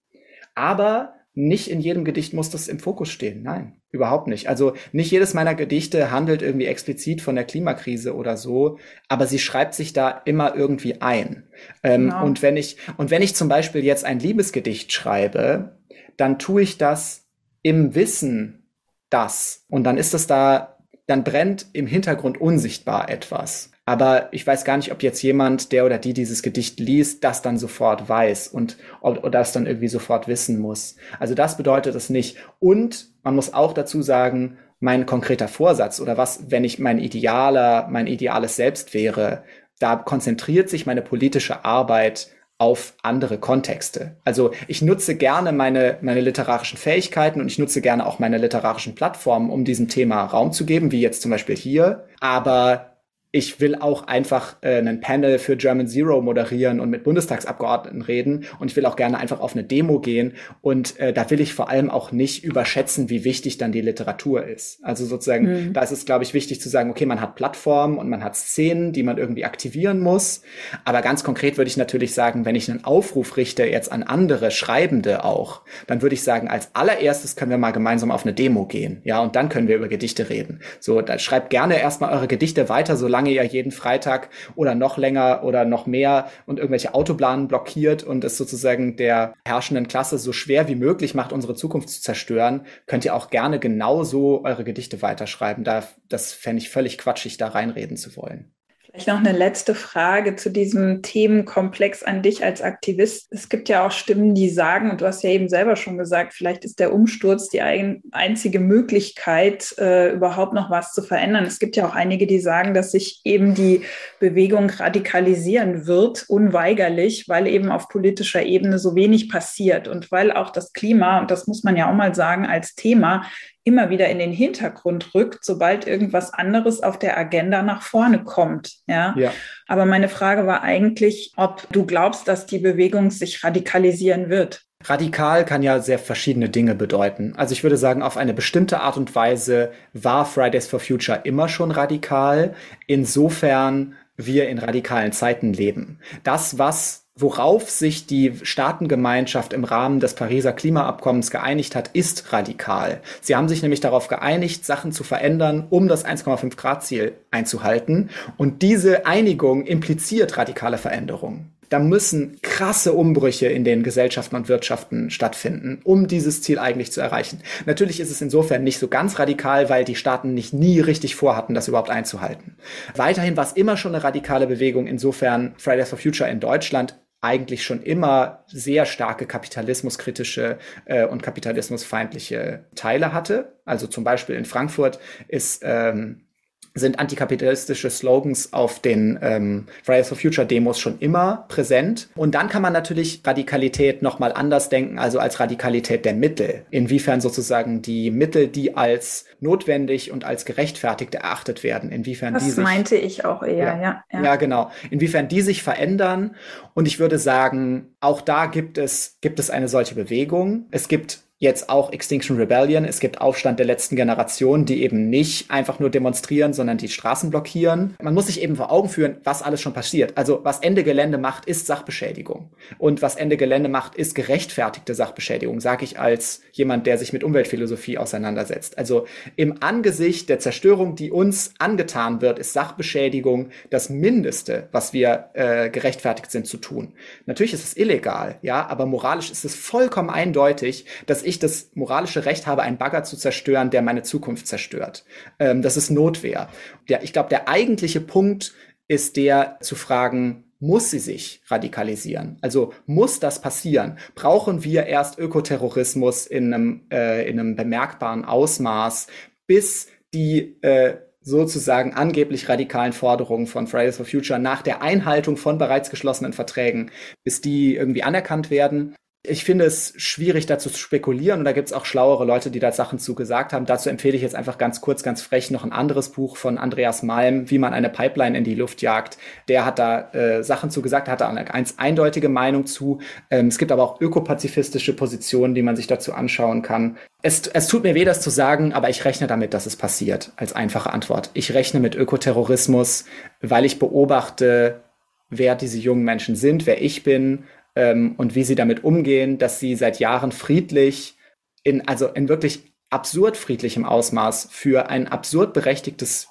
[0.55, 3.41] Aber nicht in jedem Gedicht muss das im Fokus stehen.
[3.43, 4.49] Nein, überhaupt nicht.
[4.49, 9.39] Also nicht jedes meiner Gedichte handelt irgendwie explizit von der Klimakrise oder so, aber sie
[9.39, 11.47] schreibt sich da immer irgendwie ein.
[11.83, 12.25] Ähm, genau.
[12.25, 15.77] Und wenn ich, und wenn ich zum Beispiel jetzt ein Liebesgedicht schreibe,
[16.17, 17.29] dann tue ich das
[17.61, 18.67] im Wissen,
[19.09, 20.70] dass, und dann ist es da,
[21.11, 23.71] dann brennt im Hintergrund unsichtbar etwas.
[23.83, 27.41] Aber ich weiß gar nicht, ob jetzt jemand, der oder die dieses Gedicht liest, das
[27.41, 30.95] dann sofort weiß und oder das dann irgendwie sofort wissen muss.
[31.19, 32.37] Also das bedeutet es nicht.
[32.59, 37.87] Und man muss auch dazu sagen, mein konkreter Vorsatz oder was, wenn ich mein idealer,
[37.89, 39.43] mein ideales Selbst wäre,
[39.79, 42.29] da konzentriert sich meine politische Arbeit
[42.61, 44.17] auf andere Kontexte.
[44.23, 48.93] Also ich nutze gerne meine, meine literarischen Fähigkeiten und ich nutze gerne auch meine literarischen
[48.93, 52.03] Plattformen, um diesem Thema Raum zu geben, wie jetzt zum Beispiel hier.
[52.19, 52.90] Aber
[53.31, 58.45] ich will auch einfach äh, einen Panel für German Zero moderieren und mit Bundestagsabgeordneten reden
[58.59, 61.53] und ich will auch gerne einfach auf eine Demo gehen und äh, da will ich
[61.53, 64.83] vor allem auch nicht überschätzen, wie wichtig dann die Literatur ist.
[64.83, 65.73] Also sozusagen, mhm.
[65.73, 68.35] da ist es, glaube ich, wichtig zu sagen, okay, man hat Plattformen und man hat
[68.35, 70.41] Szenen, die man irgendwie aktivieren muss.
[70.83, 74.51] Aber ganz konkret würde ich natürlich sagen, wenn ich einen Aufruf richte jetzt an andere
[74.51, 78.65] Schreibende auch, dann würde ich sagen, als allererstes können wir mal gemeinsam auf eine Demo
[78.65, 80.59] gehen, ja, und dann können wir über Gedichte reden.
[80.79, 84.97] So, da schreibt gerne erstmal eure Gedichte weiter, solange solange ihr jeden Freitag oder noch
[84.97, 90.33] länger oder noch mehr und irgendwelche Autobahnen blockiert und es sozusagen der herrschenden Klasse so
[90.33, 95.01] schwer wie möglich macht, unsere Zukunft zu zerstören, könnt ihr auch gerne genauso eure Gedichte
[95.03, 95.63] weiterschreiben.
[95.63, 98.51] Da, das fände ich völlig quatschig, da reinreden zu wollen.
[98.91, 103.27] Vielleicht noch eine letzte Frage zu diesem Themenkomplex an dich als Aktivist.
[103.31, 106.33] Es gibt ja auch Stimmen, die sagen, und du hast ja eben selber schon gesagt,
[106.33, 111.45] vielleicht ist der Umsturz die ein, einzige Möglichkeit, äh, überhaupt noch was zu verändern.
[111.45, 113.83] Es gibt ja auch einige, die sagen, dass sich eben die
[114.19, 120.49] Bewegung radikalisieren wird, unweigerlich, weil eben auf politischer Ebene so wenig passiert und weil auch
[120.49, 123.23] das Klima, und das muss man ja auch mal sagen, als Thema
[123.63, 128.73] immer wieder in den Hintergrund rückt, sobald irgendwas anderes auf der Agenda nach vorne kommt.
[128.87, 129.13] Ja?
[129.17, 129.31] ja.
[129.67, 134.63] Aber meine Frage war eigentlich, ob du glaubst, dass die Bewegung sich radikalisieren wird.
[134.83, 137.33] Radikal kann ja sehr verschiedene Dinge bedeuten.
[137.35, 141.47] Also ich würde sagen, auf eine bestimmte Art und Weise war Fridays for Future immer
[141.47, 142.55] schon radikal.
[142.87, 145.99] Insofern wir in radikalen Zeiten leben.
[146.23, 153.01] Das, was worauf sich die Staatengemeinschaft im Rahmen des Pariser Klimaabkommens geeinigt hat, ist radikal.
[153.21, 158.09] Sie haben sich nämlich darauf geeinigt, Sachen zu verändern, um das 1,5 Grad Ziel einzuhalten.
[158.37, 161.51] Und diese Einigung impliziert radikale Veränderungen.
[161.71, 166.99] Da müssen krasse Umbrüche in den Gesellschaften und Wirtschaften stattfinden, um dieses Ziel eigentlich zu
[166.99, 167.39] erreichen.
[167.65, 171.53] Natürlich ist es insofern nicht so ganz radikal, weil die Staaten nicht nie richtig vorhatten,
[171.53, 172.57] das überhaupt einzuhalten.
[172.97, 177.63] Weiterhin war es immer schon eine radikale Bewegung, insofern Fridays for Future in Deutschland eigentlich
[177.63, 183.59] schon immer sehr starke kapitalismuskritische äh, und kapitalismusfeindliche Teile hatte.
[183.63, 184.99] Also zum Beispiel in Frankfurt
[185.29, 186.25] ist ähm,
[186.73, 192.09] sind antikapitalistische Slogans auf den ähm, Fridays for Future Demos schon immer präsent.
[192.15, 196.65] Und dann kann man natürlich Radikalität nochmal anders denken, also als Radikalität der Mittel.
[196.71, 202.49] Inwiefern sozusagen die Mittel, die als notwendig und als gerechtfertigt erachtet werden, inwiefern das die
[202.49, 202.55] sich...
[202.57, 204.23] Das meinte ich auch eher, ja, ja, ja.
[204.23, 204.71] Ja, genau.
[204.89, 206.35] Inwiefern die sich verändern.
[206.73, 210.67] Und ich würde sagen, auch da gibt es, gibt es eine solche Bewegung.
[210.71, 212.85] Es gibt jetzt auch Extinction Rebellion.
[212.85, 217.31] Es gibt Aufstand der letzten Generation, die eben nicht einfach nur demonstrieren, sondern die Straßen
[217.31, 217.95] blockieren.
[217.99, 220.17] Man muss sich eben vor Augen führen, was alles schon passiert.
[220.17, 222.51] Also was Ende Gelände macht, ist Sachbeschädigung.
[222.77, 227.23] Und was Ende Gelände macht, ist gerechtfertigte Sachbeschädigung, sage ich als jemand, der sich mit
[227.23, 228.77] Umweltphilosophie auseinandersetzt.
[228.77, 235.31] Also im Angesicht der Zerstörung, die uns angetan wird, ist Sachbeschädigung das Mindeste, was wir
[235.33, 236.93] äh, gerechtfertigt sind zu tun.
[237.25, 241.71] Natürlich ist es illegal, ja, aber moralisch ist es vollkommen eindeutig, dass ich ich das
[241.73, 245.03] moralische Recht habe, einen Bagger zu zerstören, der meine Zukunft zerstört.
[245.39, 246.49] Ähm, das ist Notwehr.
[246.89, 248.53] Der, ich glaube, der eigentliche Punkt
[248.87, 252.37] ist der zu fragen, muss sie sich radikalisieren?
[252.41, 253.97] Also muss das passieren?
[254.13, 259.07] Brauchen wir erst Ökoterrorismus in einem, äh, in einem bemerkbaren Ausmaß,
[259.47, 265.57] bis die äh, sozusagen angeblich radikalen Forderungen von Fridays for Future nach der Einhaltung von
[265.57, 266.91] bereits geschlossenen Verträgen,
[267.23, 268.95] bis die irgendwie anerkannt werden?
[269.23, 272.57] Ich finde es schwierig, dazu zu spekulieren und da gibt es auch schlauere Leute, die
[272.57, 273.67] da Sachen zu gesagt haben.
[273.67, 277.03] Dazu empfehle ich jetzt einfach ganz kurz, ganz frech noch ein anderes Buch von Andreas
[277.03, 279.19] Malm, wie man eine Pipeline in die Luft jagt.
[279.47, 282.99] Der hat da äh, Sachen zu gesagt, hat da eine ganz eindeutige Meinung zu.
[283.29, 286.97] Ähm, es gibt aber auch ökopazifistische Positionen, die man sich dazu anschauen kann.
[287.21, 290.31] Es, es tut mir weh, das zu sagen, aber ich rechne damit, dass es passiert,
[290.35, 291.29] als einfache Antwort.
[291.35, 293.05] Ich rechne mit Ökoterrorismus,
[293.39, 294.81] weil ich beobachte,
[295.29, 297.43] wer diese jungen Menschen sind, wer ich bin,
[297.75, 301.15] ähm, und wie sie damit umgehen, dass sie seit Jahren friedlich
[301.63, 306.27] in, also in wirklich absurd friedlichem Ausmaß für ein absurd berechtigtes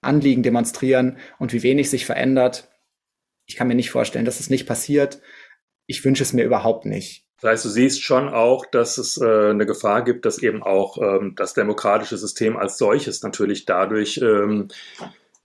[0.00, 2.70] Anliegen demonstrieren und wie wenig sich verändert.
[3.46, 5.20] Ich kann mir nicht vorstellen, dass es nicht passiert.
[5.86, 7.26] Ich wünsche es mir überhaupt nicht.
[7.40, 10.98] Das heißt, du siehst schon auch, dass es äh, eine Gefahr gibt, dass eben auch
[10.98, 14.68] ähm, das demokratische System als solches natürlich dadurch ähm,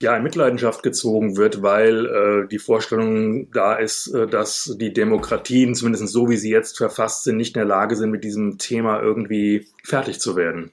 [0.02, 5.76] ja in Mitleidenschaft gezogen wird, weil äh, die Vorstellung da ist, äh, dass die Demokratien,
[5.76, 9.02] zumindest so wie sie jetzt verfasst sind, nicht in der Lage sind, mit diesem Thema
[9.02, 10.72] irgendwie fertig zu werden.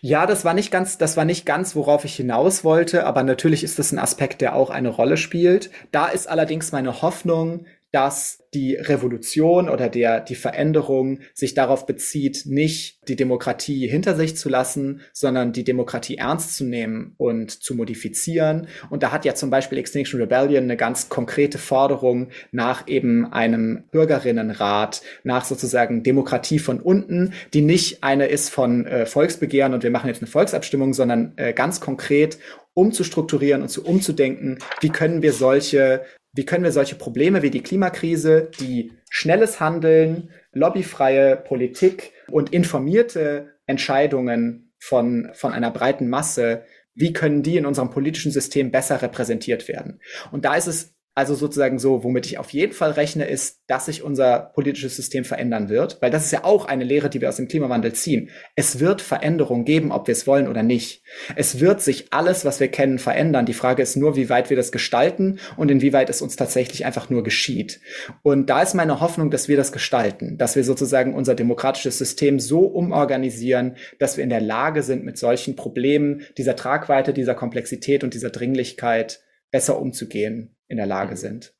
[0.00, 3.62] Ja, das war nicht ganz, das war nicht ganz, worauf ich hinaus wollte, aber natürlich
[3.62, 5.70] ist das ein Aspekt, der auch eine Rolle spielt.
[5.92, 12.44] Da ist allerdings meine Hoffnung, dass die Revolution oder der, die Veränderung sich darauf bezieht,
[12.46, 17.74] nicht die Demokratie hinter sich zu lassen, sondern die Demokratie ernst zu nehmen und zu
[17.74, 18.66] modifizieren.
[18.90, 23.84] Und da hat ja zum Beispiel Extinction Rebellion eine ganz konkrete Forderung nach eben einem
[23.90, 29.90] Bürgerinnenrat, nach sozusagen Demokratie von unten, die nicht eine ist von äh, Volksbegehren und wir
[29.90, 32.38] machen jetzt eine Volksabstimmung, sondern äh, ganz konkret
[32.74, 37.62] umzustrukturieren und zu umzudenken, wie können wir solche wie können wir solche Probleme wie die
[37.62, 46.64] Klimakrise, die schnelles Handeln, lobbyfreie Politik und informierte Entscheidungen von, von einer breiten Masse,
[46.94, 50.00] wie können die in unserem politischen System besser repräsentiert werden?
[50.30, 53.86] Und da ist es also sozusagen so, womit ich auf jeden Fall rechne, ist, dass
[53.86, 57.28] sich unser politisches System verändern wird, weil das ist ja auch eine Lehre, die wir
[57.28, 58.30] aus dem Klimawandel ziehen.
[58.56, 61.02] Es wird Veränderung geben, ob wir es wollen oder nicht.
[61.36, 63.44] Es wird sich alles, was wir kennen, verändern.
[63.44, 67.10] Die Frage ist nur, wie weit wir das gestalten und inwieweit es uns tatsächlich einfach
[67.10, 67.80] nur geschieht.
[68.22, 72.40] Und da ist meine Hoffnung, dass wir das gestalten, dass wir sozusagen unser demokratisches System
[72.40, 78.02] so umorganisieren, dass wir in der Lage sind, mit solchen Problemen dieser Tragweite, dieser Komplexität
[78.02, 81.54] und dieser Dringlichkeit besser umzugehen in der Lage sind.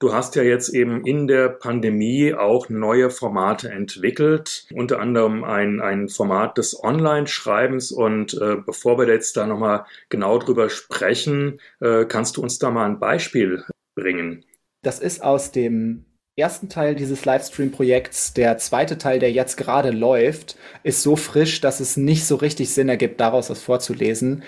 [0.00, 5.80] Du hast ja jetzt eben in der Pandemie auch neue Formate entwickelt, unter anderem ein,
[5.80, 7.92] ein Format des Online-Schreibens.
[7.92, 12.72] Und äh, bevor wir jetzt da nochmal genau drüber sprechen, äh, kannst du uns da
[12.72, 13.64] mal ein Beispiel
[13.94, 14.44] bringen?
[14.82, 16.04] Das ist aus dem
[16.36, 21.80] ersten Teil dieses Livestream-Projekts, der zweite Teil, der jetzt gerade läuft, ist so frisch, dass
[21.80, 24.42] es nicht so richtig Sinn ergibt, daraus was vorzulesen.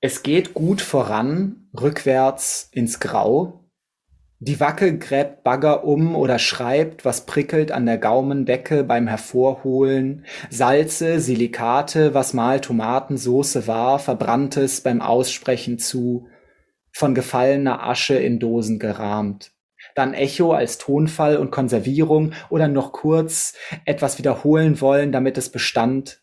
[0.00, 3.64] Es geht gut voran, rückwärts ins Grau.
[4.38, 10.26] Die Wackel gräbt Bagger um oder schreibt, was prickelt an der Gaumendecke beim Hervorholen.
[10.50, 16.28] Salze, Silikate, was mal Tomatensoße war, verbranntes beim Aussprechen zu,
[16.92, 19.55] von gefallener Asche in Dosen gerahmt.
[19.96, 26.20] Dann Echo als Tonfall und Konservierung oder noch kurz etwas wiederholen wollen, damit es bestand,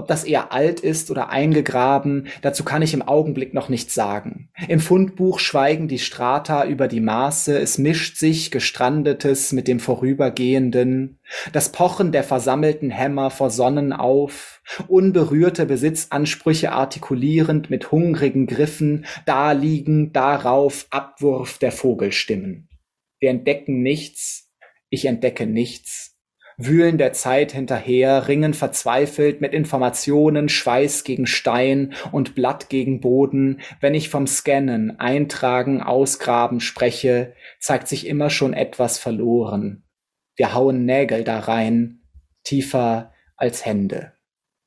[0.00, 4.48] ob das eher alt ist oder eingegraben, dazu kann ich im Augenblick noch nichts sagen.
[4.66, 11.18] Im Fundbuch schweigen die Strata über die Maße, es mischt sich Gestrandetes mit dem Vorübergehenden,
[11.52, 19.52] das Pochen der versammelten Hämmer vor Sonnen auf, unberührte Besitzansprüche artikulierend mit hungrigen Griffen, da
[19.52, 22.69] liegen, darauf Abwurf der Vogelstimmen.
[23.20, 24.50] Wir entdecken nichts,
[24.88, 26.18] ich entdecke nichts,
[26.56, 33.60] wühlen der Zeit hinterher, ringen verzweifelt mit Informationen, Schweiß gegen Stein und Blatt gegen Boden.
[33.80, 39.84] Wenn ich vom Scannen, Eintragen, Ausgraben spreche, zeigt sich immer schon etwas verloren.
[40.36, 42.02] Wir hauen Nägel da rein,
[42.44, 44.12] tiefer als Hände.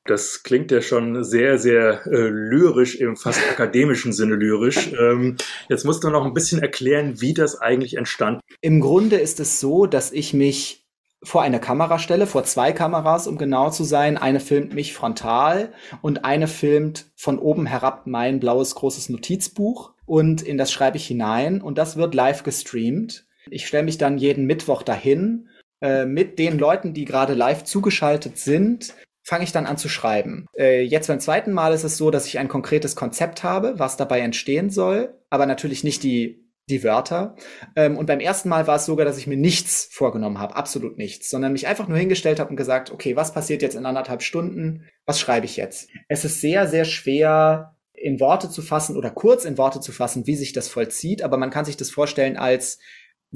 [0.06, 4.92] Das klingt ja schon sehr, sehr äh, lyrisch, im fast akademischen Sinne lyrisch.
[5.04, 5.36] Ähm,
[5.68, 8.40] jetzt musst du noch ein bisschen erklären, wie das eigentlich entstand.
[8.60, 10.84] Im Grunde ist es so, dass ich mich
[11.22, 14.16] vor eine Kamera stelle, vor zwei Kameras, um genau zu sein.
[14.16, 20.42] Eine filmt mich frontal und eine filmt von oben herab mein blaues großes Notizbuch und
[20.42, 23.26] in das schreibe ich hinein und das wird live gestreamt.
[23.50, 25.48] Ich stelle mich dann jeden Mittwoch dahin
[25.80, 28.94] äh, mit den Leuten, die gerade live zugeschaltet sind,
[29.24, 30.46] fange ich dann an zu schreiben.
[30.56, 33.96] Äh, jetzt beim zweiten Mal ist es so, dass ich ein konkretes Konzept habe, was
[33.96, 37.36] dabei entstehen soll, aber natürlich nicht die die Wörter.
[37.76, 40.96] Ähm, und beim ersten Mal war es sogar, dass ich mir nichts vorgenommen habe, absolut
[40.96, 44.22] nichts, sondern mich einfach nur hingestellt habe und gesagt, okay, was passiert jetzt in anderthalb
[44.22, 44.88] Stunden?
[45.04, 45.90] Was schreibe ich jetzt?
[46.08, 50.26] Es ist sehr, sehr schwer in Worte zu fassen oder kurz in Worte zu fassen,
[50.26, 52.78] wie sich das vollzieht, aber man kann sich das vorstellen als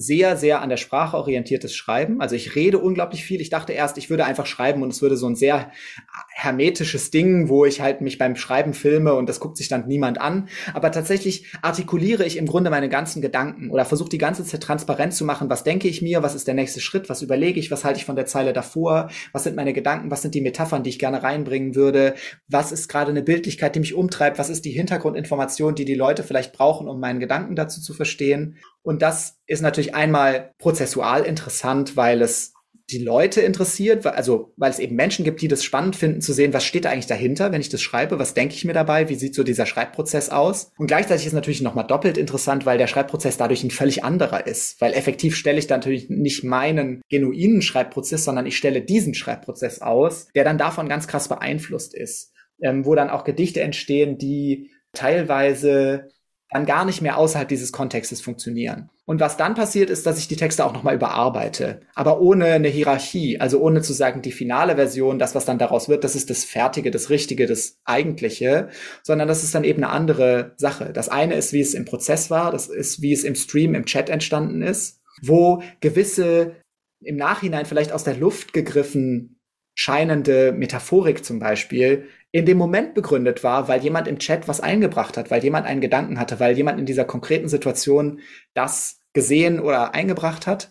[0.01, 2.21] sehr, sehr an der Sprache orientiertes Schreiben.
[2.21, 3.41] Also ich rede unglaublich viel.
[3.41, 5.73] Ich dachte erst, ich würde einfach schreiben und es würde so ein sehr
[6.39, 10.21] hermetisches Ding, wo ich halt mich beim Schreiben filme und das guckt sich dann niemand
[10.21, 10.49] an.
[10.73, 15.13] Aber tatsächlich artikuliere ich im Grunde meine ganzen Gedanken oder versuche die ganze Zeit transparent
[15.13, 17.85] zu machen, was denke ich mir, was ist der nächste Schritt, was überlege ich, was
[17.85, 20.91] halte ich von der Zeile davor, was sind meine Gedanken, was sind die Metaphern, die
[20.91, 22.15] ich gerne reinbringen würde,
[22.47, 26.23] was ist gerade eine Bildlichkeit, die mich umtreibt, was ist die Hintergrundinformation, die die Leute
[26.23, 28.59] vielleicht brauchen, um meinen Gedanken dazu zu verstehen.
[28.83, 32.55] Und das ist natürlich einmal prozessual interessant, weil es
[32.91, 36.55] die Leute interessiert, also weil es eben Menschen gibt, die das spannend finden zu sehen,
[36.55, 39.15] was steht da eigentlich dahinter, wenn ich das schreibe, was denke ich mir dabei, wie
[39.15, 40.73] sieht so dieser Schreibprozess aus.
[40.79, 44.81] Und gleichzeitig ist natürlich nochmal doppelt interessant, weil der Schreibprozess dadurch ein völlig anderer ist,
[44.81, 49.83] weil effektiv stelle ich da natürlich nicht meinen genuinen Schreibprozess, sondern ich stelle diesen Schreibprozess
[49.83, 52.33] aus, der dann davon ganz krass beeinflusst ist,
[52.63, 56.09] ähm, wo dann auch Gedichte entstehen, die teilweise
[56.51, 58.89] dann gar nicht mehr außerhalb dieses Kontextes funktionieren.
[59.09, 62.69] Und was dann passiert, ist, dass ich die Texte auch nochmal überarbeite, aber ohne eine
[62.69, 66.29] Hierarchie, also ohne zu sagen, die finale Version, das, was dann daraus wird, das ist
[66.29, 68.69] das Fertige, das Richtige, das Eigentliche,
[69.03, 70.93] sondern das ist dann eben eine andere Sache.
[70.93, 73.87] Das eine ist, wie es im Prozess war, das ist, wie es im Stream, im
[73.87, 76.57] Chat entstanden ist, wo gewisse
[77.01, 79.41] im Nachhinein vielleicht aus der Luft gegriffen
[79.75, 85.17] scheinende Metaphorik zum Beispiel in dem Moment begründet war, weil jemand im Chat was eingebracht
[85.17, 88.21] hat, weil jemand einen Gedanken hatte, weil jemand in dieser konkreten Situation
[88.53, 90.71] das gesehen oder eingebracht hat.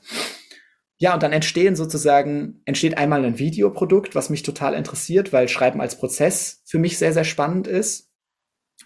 [1.00, 5.82] Ja, und dann entstehen sozusagen, entsteht einmal ein Videoprodukt, was mich total interessiert, weil Schreiben
[5.82, 8.10] als Prozess für mich sehr, sehr spannend ist.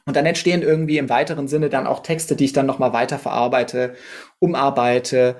[0.07, 3.19] Und dann entstehen irgendwie im weiteren Sinne dann auch Texte, die ich dann nochmal weiter
[3.19, 3.93] verarbeite,
[4.39, 5.37] umarbeite,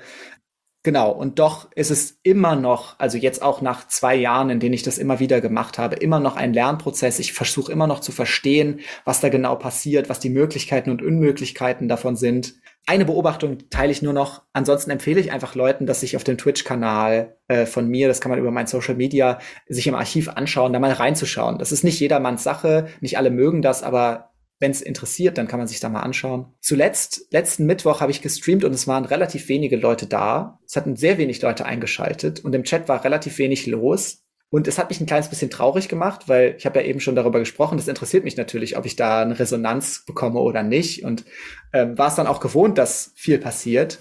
[0.84, 4.74] Genau, und doch ist es immer noch, also jetzt auch nach zwei Jahren, in denen
[4.74, 7.20] ich das immer wieder gemacht habe, immer noch ein Lernprozess.
[7.20, 11.88] Ich versuche immer noch zu verstehen, was da genau passiert, was die Möglichkeiten und Unmöglichkeiten
[11.88, 12.56] davon sind.
[12.88, 14.44] Eine Beobachtung teile ich nur noch.
[14.54, 18.32] Ansonsten empfehle ich einfach Leuten, dass sich auf dem Twitch-Kanal äh, von mir, das kann
[18.32, 21.60] man über mein Social Media, sich im Archiv anschauen, da mal reinzuschauen.
[21.60, 25.60] Das ist nicht jedermanns Sache, nicht alle mögen das, aber wenn es interessiert, dann kann
[25.60, 26.54] man sich da mal anschauen.
[26.60, 30.60] Zuletzt, letzten Mittwoch habe ich gestreamt und es waren relativ wenige Leute da.
[30.68, 34.21] Es hatten sehr wenig Leute eingeschaltet und im Chat war relativ wenig los.
[34.52, 37.16] Und es hat mich ein kleines bisschen traurig gemacht, weil ich habe ja eben schon
[37.16, 37.78] darüber gesprochen.
[37.78, 41.04] Das interessiert mich natürlich, ob ich da eine Resonanz bekomme oder nicht.
[41.06, 41.24] Und
[41.72, 44.00] ähm, war es dann auch gewohnt, dass viel passiert.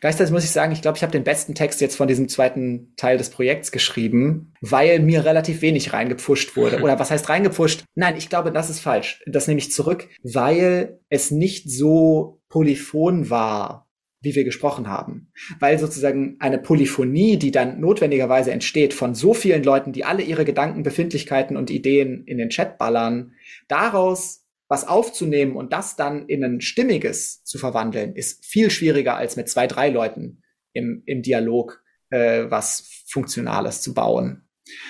[0.00, 2.94] Gleichzeitig muss ich sagen, ich glaube, ich habe den besten Text jetzt von diesem zweiten
[2.96, 6.80] Teil des Projekts geschrieben, weil mir relativ wenig reingepfuscht wurde.
[6.82, 7.84] Oder was heißt reingepfuscht?
[7.94, 9.22] Nein, ich glaube, das ist falsch.
[9.26, 13.89] Das nehme ich zurück, weil es nicht so polyphon war
[14.20, 15.32] wie wir gesprochen haben.
[15.58, 20.44] Weil sozusagen eine Polyphonie, die dann notwendigerweise entsteht von so vielen Leuten, die alle ihre
[20.44, 23.32] Gedanken, Befindlichkeiten und Ideen in den Chat ballern,
[23.68, 29.36] daraus was aufzunehmen und das dann in ein stimmiges zu verwandeln, ist viel schwieriger als
[29.36, 30.42] mit zwei, drei Leuten
[30.72, 34.48] im, im Dialog äh, was Funktionales zu bauen.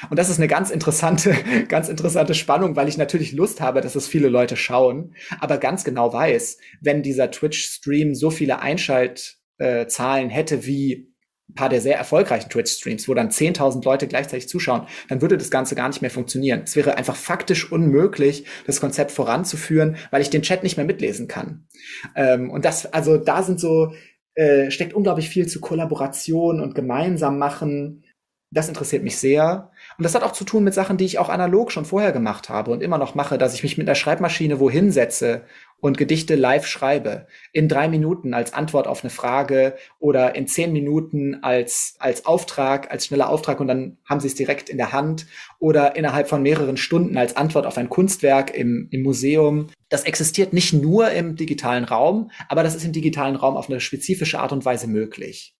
[0.09, 1.35] Und das ist eine ganz interessante,
[1.68, 5.85] ganz interessante Spannung, weil ich natürlich Lust habe, dass es viele Leute schauen, aber ganz
[5.85, 11.11] genau weiß, wenn dieser Twitch-Stream so viele Einschaltzahlen hätte wie
[11.51, 15.51] ein paar der sehr erfolgreichen Twitch-Streams, wo dann 10.000 Leute gleichzeitig zuschauen, dann würde das
[15.51, 16.62] Ganze gar nicht mehr funktionieren.
[16.64, 21.26] Es wäre einfach faktisch unmöglich, das Konzept voranzuführen, weil ich den Chat nicht mehr mitlesen
[21.28, 21.66] kann.
[22.14, 23.93] Ähm, und das, also da sind so,
[24.35, 28.05] äh, steckt unglaublich viel zu Kollaboration und gemeinsam machen.
[28.53, 29.70] Das interessiert mich sehr.
[29.96, 32.48] Und das hat auch zu tun mit Sachen, die ich auch analog schon vorher gemacht
[32.48, 35.42] habe und immer noch mache, dass ich mich mit einer Schreibmaschine wohin setze
[35.78, 37.28] und Gedichte live schreibe.
[37.53, 42.90] In drei Minuten als Antwort auf eine Frage oder in zehn Minuten als, als Auftrag,
[42.90, 45.26] als schneller Auftrag und dann haben sie es direkt in der Hand
[45.61, 49.68] oder innerhalb von mehreren Stunden als Antwort auf ein Kunstwerk im, im Museum.
[49.88, 53.78] Das existiert nicht nur im digitalen Raum, aber das ist im digitalen Raum auf eine
[53.78, 55.55] spezifische Art und Weise möglich.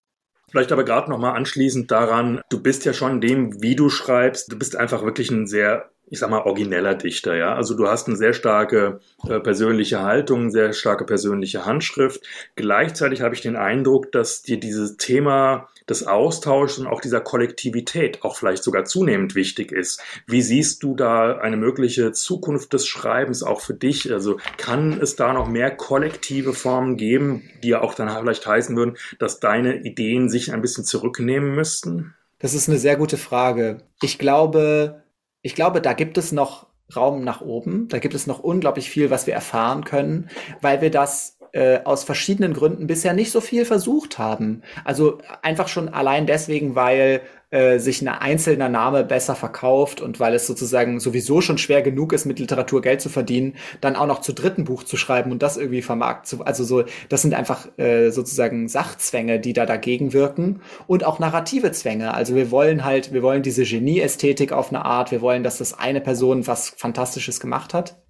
[0.51, 4.59] Vielleicht aber gerade nochmal anschließend daran, du bist ja schon dem, wie du schreibst, du
[4.59, 7.55] bist einfach wirklich ein sehr ich sag mal, origineller Dichter, ja.
[7.55, 8.99] Also du hast eine sehr starke
[9.29, 12.27] äh, persönliche Haltung, sehr starke persönliche Handschrift.
[12.57, 18.23] Gleichzeitig habe ich den Eindruck, dass dir dieses Thema des Austauschs und auch dieser Kollektivität
[18.23, 20.01] auch vielleicht sogar zunehmend wichtig ist.
[20.25, 24.11] Wie siehst du da eine mögliche Zukunft des Schreibens auch für dich?
[24.11, 28.75] Also kann es da noch mehr kollektive Formen geben, die ja auch dann vielleicht heißen
[28.75, 32.15] würden, dass deine Ideen sich ein bisschen zurücknehmen müssten?
[32.39, 33.83] Das ist eine sehr gute Frage.
[34.01, 35.03] Ich glaube,
[35.43, 37.87] ich glaube, da gibt es noch Raum nach oben.
[37.87, 40.29] Da gibt es noch unglaublich viel, was wir erfahren können,
[40.61, 44.61] weil wir das äh, aus verschiedenen Gründen bisher nicht so viel versucht haben.
[44.85, 47.21] Also einfach schon allein deswegen, weil
[47.51, 52.13] äh, sich ein einzelner Name besser verkauft und weil es sozusagen sowieso schon schwer genug
[52.13, 55.43] ist, mit Literatur Geld zu verdienen, dann auch noch zu dritten Buch zu schreiben und
[55.43, 60.13] das irgendwie vermarkt zu, also so, das sind einfach äh, sozusagen Sachzwänge, die da dagegen
[60.13, 62.13] wirken und auch narrative Zwänge.
[62.13, 65.77] Also wir wollen halt, wir wollen diese Genie-Ästhetik auf eine Art, wir wollen, dass das
[65.77, 68.00] eine Person was Fantastisches gemacht hat.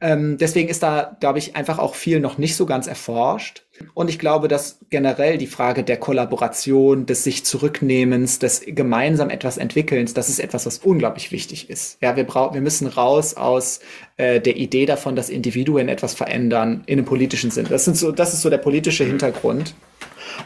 [0.00, 3.64] Ähm, deswegen ist da, glaube ich, einfach auch viel noch nicht so ganz erforscht.
[3.94, 9.58] Und ich glaube, dass generell die Frage der Kollaboration, des sich zurücknehmens, des gemeinsam etwas
[9.58, 11.98] entwickelns, das ist etwas, was unglaublich wichtig ist.
[12.00, 13.80] Ja, wir brauchen, wir müssen raus aus
[14.16, 17.66] äh, der Idee davon, dass Individuen etwas verändern in einem politischen Sinn.
[17.68, 19.74] Das sind so, das ist so der politische Hintergrund.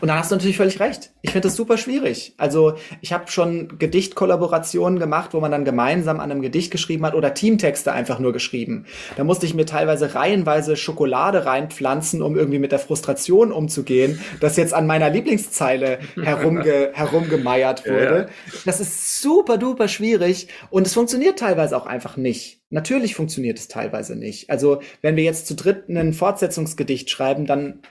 [0.01, 1.13] Und dann hast du natürlich völlig recht.
[1.23, 2.35] Ich finde das super schwierig.
[2.39, 7.15] Also ich habe schon Gedichtkollaborationen gemacht, wo man dann gemeinsam an einem Gedicht geschrieben hat
[7.15, 8.87] oder Teamtexte einfach nur geschrieben.
[9.17, 14.57] Da musste ich mir teilweise reihenweise Schokolade reinpflanzen, um irgendwie mit der Frustration umzugehen, dass
[14.57, 18.29] jetzt an meiner Lieblingszeile herumge herumgemeiert wurde.
[18.29, 18.53] Ja.
[18.65, 22.61] Das ist super duper schwierig und es funktioniert teilweise auch einfach nicht.
[22.71, 24.49] Natürlich funktioniert es teilweise nicht.
[24.49, 27.83] Also wenn wir jetzt zu dritt ein Fortsetzungsgedicht schreiben, dann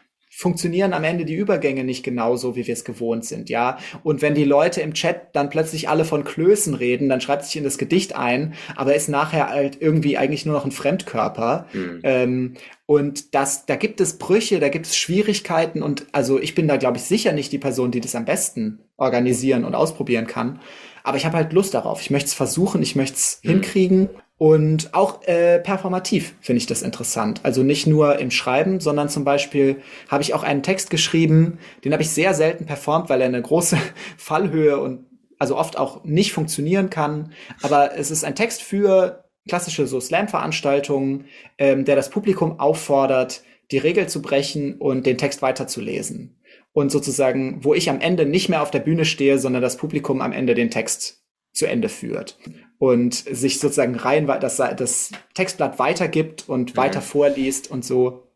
[0.41, 3.77] funktionieren am Ende die Übergänge nicht genauso, wie wir es gewohnt sind, ja.
[4.01, 7.57] Und wenn die Leute im Chat dann plötzlich alle von Klößen reden, dann schreibt sich
[7.57, 11.67] in das Gedicht ein, aber ist nachher halt irgendwie eigentlich nur noch ein Fremdkörper.
[11.73, 11.99] Mhm.
[12.01, 12.53] Ähm,
[12.87, 16.77] und das, da gibt es Brüche, da gibt es Schwierigkeiten und also ich bin da,
[16.77, 20.59] glaube ich, sicher nicht die Person, die das am besten organisieren und ausprobieren kann.
[21.03, 22.01] Aber ich habe halt Lust darauf.
[22.01, 23.49] Ich möchte es versuchen, ich möchte es mhm.
[23.49, 24.09] hinkriegen.
[24.41, 27.41] Und auch äh, performativ finde ich das interessant.
[27.43, 31.93] Also nicht nur im Schreiben, sondern zum Beispiel habe ich auch einen Text geschrieben, den
[31.93, 33.77] habe ich sehr selten performt, weil er eine große
[34.17, 35.05] Fallhöhe und
[35.37, 37.33] also oft auch nicht funktionieren kann.
[37.61, 41.25] Aber es ist ein Text für klassische so Slam-Veranstaltungen,
[41.59, 46.41] ähm, der das Publikum auffordert, die Regel zu brechen und den Text weiterzulesen.
[46.73, 50.19] Und sozusagen, wo ich am Ende nicht mehr auf der Bühne stehe, sondern das Publikum
[50.19, 51.21] am Ende den Text
[51.53, 52.39] zu Ende führt
[52.81, 56.77] und sich sozusagen rein das, das Textblatt weitergibt und mhm.
[56.77, 58.27] weiter vorliest und so.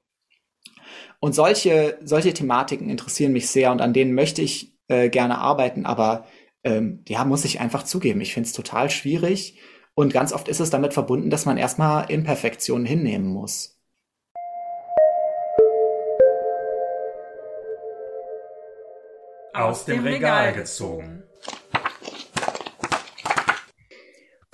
[1.20, 5.88] Und solche, solche Thematiken interessieren mich sehr und an denen möchte ich äh, gerne arbeiten,
[5.88, 6.28] aber
[6.64, 9.58] ähm, ja, muss ich einfach zugeben, ich finde es total schwierig
[9.96, 13.82] und ganz oft ist es damit verbunden, dass man erstmal Imperfektionen hinnehmen muss.
[19.56, 21.24] Aus dem Regal gezogen.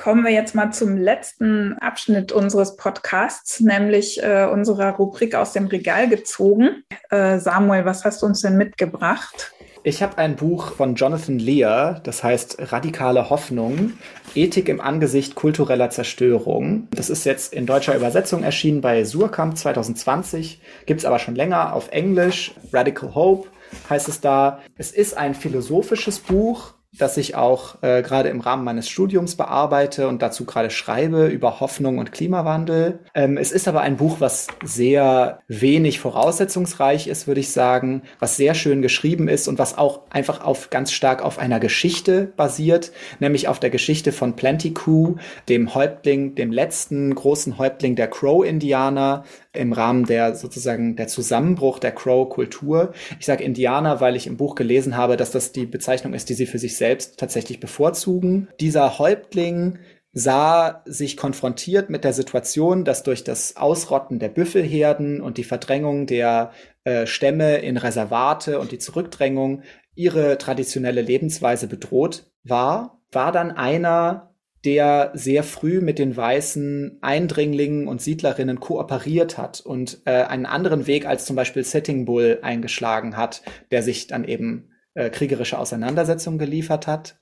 [0.01, 5.67] Kommen wir jetzt mal zum letzten Abschnitt unseres Podcasts, nämlich äh, unserer Rubrik aus dem
[5.67, 6.83] Regal gezogen.
[7.11, 9.53] Äh, Samuel, was hast du uns denn mitgebracht?
[9.83, 13.93] Ich habe ein Buch von Jonathan Lear, das heißt Radikale Hoffnung,
[14.33, 16.87] Ethik im Angesicht kultureller Zerstörung.
[16.95, 21.89] Das ist jetzt in deutscher Übersetzung erschienen bei Surkamp 2020, gibt's aber schon länger auf
[21.91, 22.55] Englisch.
[22.73, 23.49] Radical Hope
[23.87, 24.61] heißt es da.
[24.79, 30.09] Es ist ein philosophisches Buch, das ich auch äh, gerade im Rahmen meines Studiums bearbeite
[30.09, 32.99] und dazu gerade schreibe über Hoffnung und Klimawandel.
[33.15, 38.35] Ähm, es ist aber ein Buch, was sehr wenig voraussetzungsreich ist, würde ich sagen, was
[38.35, 42.91] sehr schön geschrieben ist und was auch einfach auf ganz stark auf einer Geschichte basiert,
[43.19, 45.17] nämlich auf der Geschichte von Plenty Coup,
[45.47, 49.23] dem Häuptling, dem letzten großen Häuptling der Crow-Indianer,
[49.53, 52.93] im Rahmen der sozusagen der Zusammenbruch der Crow-Kultur.
[53.19, 56.35] Ich sage Indianer, weil ich im Buch gelesen habe, dass das die Bezeichnung ist, die
[56.35, 58.47] sie für sich selbst tatsächlich bevorzugen.
[58.59, 59.77] Dieser Häuptling
[60.13, 66.07] sah sich konfrontiert mit der Situation, dass durch das Ausrotten der Büffelherden und die Verdrängung
[66.07, 66.51] der
[66.83, 69.61] äh, Stämme in Reservate und die Zurückdrängung
[69.93, 74.33] ihre traditionelle Lebensweise bedroht war, war dann einer
[74.65, 80.87] der sehr früh mit den weißen Eindringlingen und Siedlerinnen kooperiert hat und äh, einen anderen
[80.87, 86.39] Weg als zum Beispiel Sitting Bull eingeschlagen hat, der sich dann eben äh, kriegerische Auseinandersetzungen
[86.39, 87.17] geliefert hat.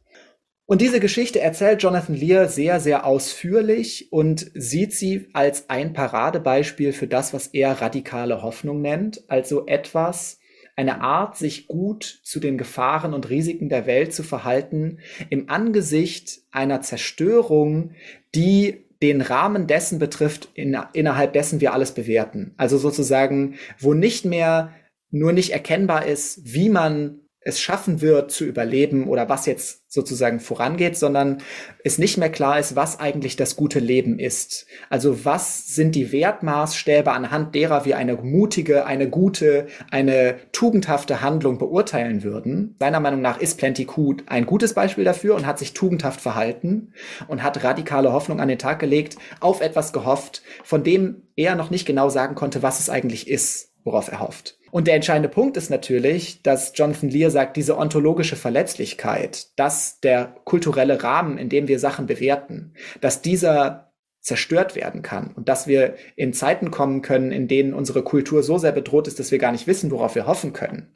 [0.65, 6.93] Und diese Geschichte erzählt Jonathan Lear sehr, sehr ausführlich und sieht sie als ein Paradebeispiel
[6.93, 10.39] für das, was er radikale Hoffnung nennt, also etwas,
[10.76, 14.99] eine Art, sich gut zu den Gefahren und Risiken der Welt zu verhalten
[15.30, 17.95] im Angesicht einer Zerstörung,
[18.34, 22.53] die den Rahmen dessen betrifft, in, innerhalb dessen wir alles bewerten.
[22.57, 24.74] Also sozusagen, wo nicht mehr
[25.11, 30.39] nur nicht erkennbar ist, wie man es schaffen wird zu überleben oder was jetzt sozusagen
[30.39, 31.41] vorangeht, sondern
[31.83, 34.67] es nicht mehr klar ist, was eigentlich das gute Leben ist.
[34.89, 41.57] Also was sind die Wertmaßstäbe, anhand derer wir eine mutige, eine gute, eine tugendhafte Handlung
[41.57, 42.75] beurteilen würden.
[42.79, 46.93] Seiner Meinung nach ist Plenty Q ein gutes Beispiel dafür und hat sich tugendhaft verhalten
[47.27, 51.71] und hat radikale Hoffnung an den Tag gelegt, auf etwas gehofft, von dem er noch
[51.71, 54.59] nicht genau sagen konnte, was es eigentlich ist, worauf er hofft.
[54.72, 60.36] Und der entscheidende Punkt ist natürlich, dass Jonathan Lear sagt, diese ontologische Verletzlichkeit, dass der
[60.45, 63.91] kulturelle Rahmen, in dem wir Sachen bewerten, dass dieser
[64.22, 68.57] zerstört werden kann und dass wir in Zeiten kommen können, in denen unsere Kultur so
[68.57, 70.91] sehr bedroht ist, dass wir gar nicht wissen, worauf wir hoffen können.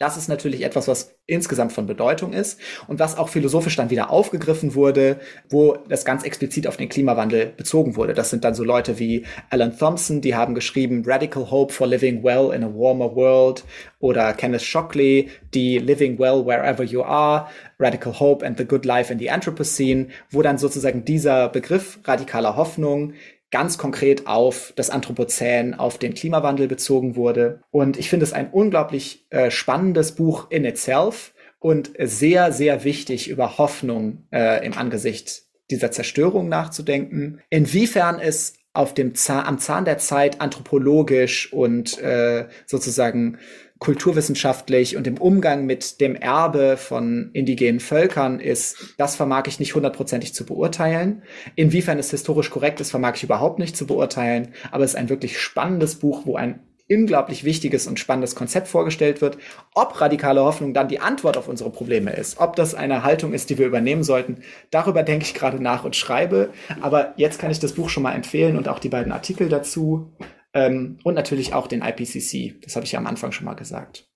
[0.00, 4.08] Das ist natürlich etwas, was insgesamt von Bedeutung ist und was auch philosophisch dann wieder
[4.08, 5.20] aufgegriffen wurde,
[5.50, 8.14] wo das ganz explizit auf den Klimawandel bezogen wurde.
[8.14, 12.24] Das sind dann so Leute wie Alan Thompson, die haben geschrieben Radical Hope for Living
[12.24, 13.62] Well in a Warmer World
[13.98, 17.48] oder Kenneth Shockley, die Living Well Wherever You Are,
[17.78, 22.56] Radical Hope and the Good Life in the Anthropocene, wo dann sozusagen dieser Begriff radikaler
[22.56, 23.12] Hoffnung
[23.50, 27.62] ganz konkret auf das Anthropozän, auf den Klimawandel bezogen wurde.
[27.70, 33.28] Und ich finde es ein unglaublich äh, spannendes Buch in itself und sehr, sehr wichtig,
[33.28, 37.40] über Hoffnung äh, im Angesicht dieser Zerstörung nachzudenken.
[37.50, 43.38] Inwiefern es auf dem Zahn, am Zahn der Zeit anthropologisch und äh, sozusagen
[43.80, 49.74] kulturwissenschaftlich und im Umgang mit dem Erbe von indigenen Völkern ist, das vermag ich nicht
[49.74, 51.22] hundertprozentig zu beurteilen.
[51.56, 54.48] Inwiefern es historisch korrekt ist, vermag ich überhaupt nicht zu beurteilen.
[54.70, 56.60] Aber es ist ein wirklich spannendes Buch, wo ein
[56.90, 59.38] unglaublich wichtiges und spannendes Konzept vorgestellt wird.
[59.74, 63.48] Ob radikale Hoffnung dann die Antwort auf unsere Probleme ist, ob das eine Haltung ist,
[63.48, 66.50] die wir übernehmen sollten, darüber denke ich gerade nach und schreibe.
[66.80, 70.12] Aber jetzt kann ich das Buch schon mal empfehlen und auch die beiden Artikel dazu.
[70.52, 72.60] Ähm, und natürlich auch den IPCC.
[72.62, 74.06] Das habe ich ja am Anfang schon mal gesagt.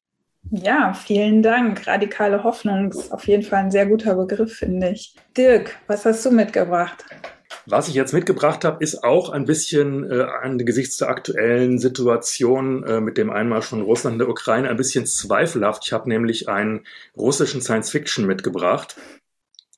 [0.50, 1.86] Ja, vielen Dank.
[1.86, 5.14] Radikale Hoffnung ist auf jeden Fall ein sehr guter Begriff, finde ich.
[5.36, 7.04] Dirk, was hast du mitgebracht?
[7.66, 13.00] Was ich jetzt mitgebracht habe, ist auch ein bisschen äh, angesichts der aktuellen Situation äh,
[13.00, 15.86] mit dem Einmarsch von Russland in der Ukraine ein bisschen zweifelhaft.
[15.86, 16.84] Ich habe nämlich einen
[17.16, 18.96] russischen Science-Fiction mitgebracht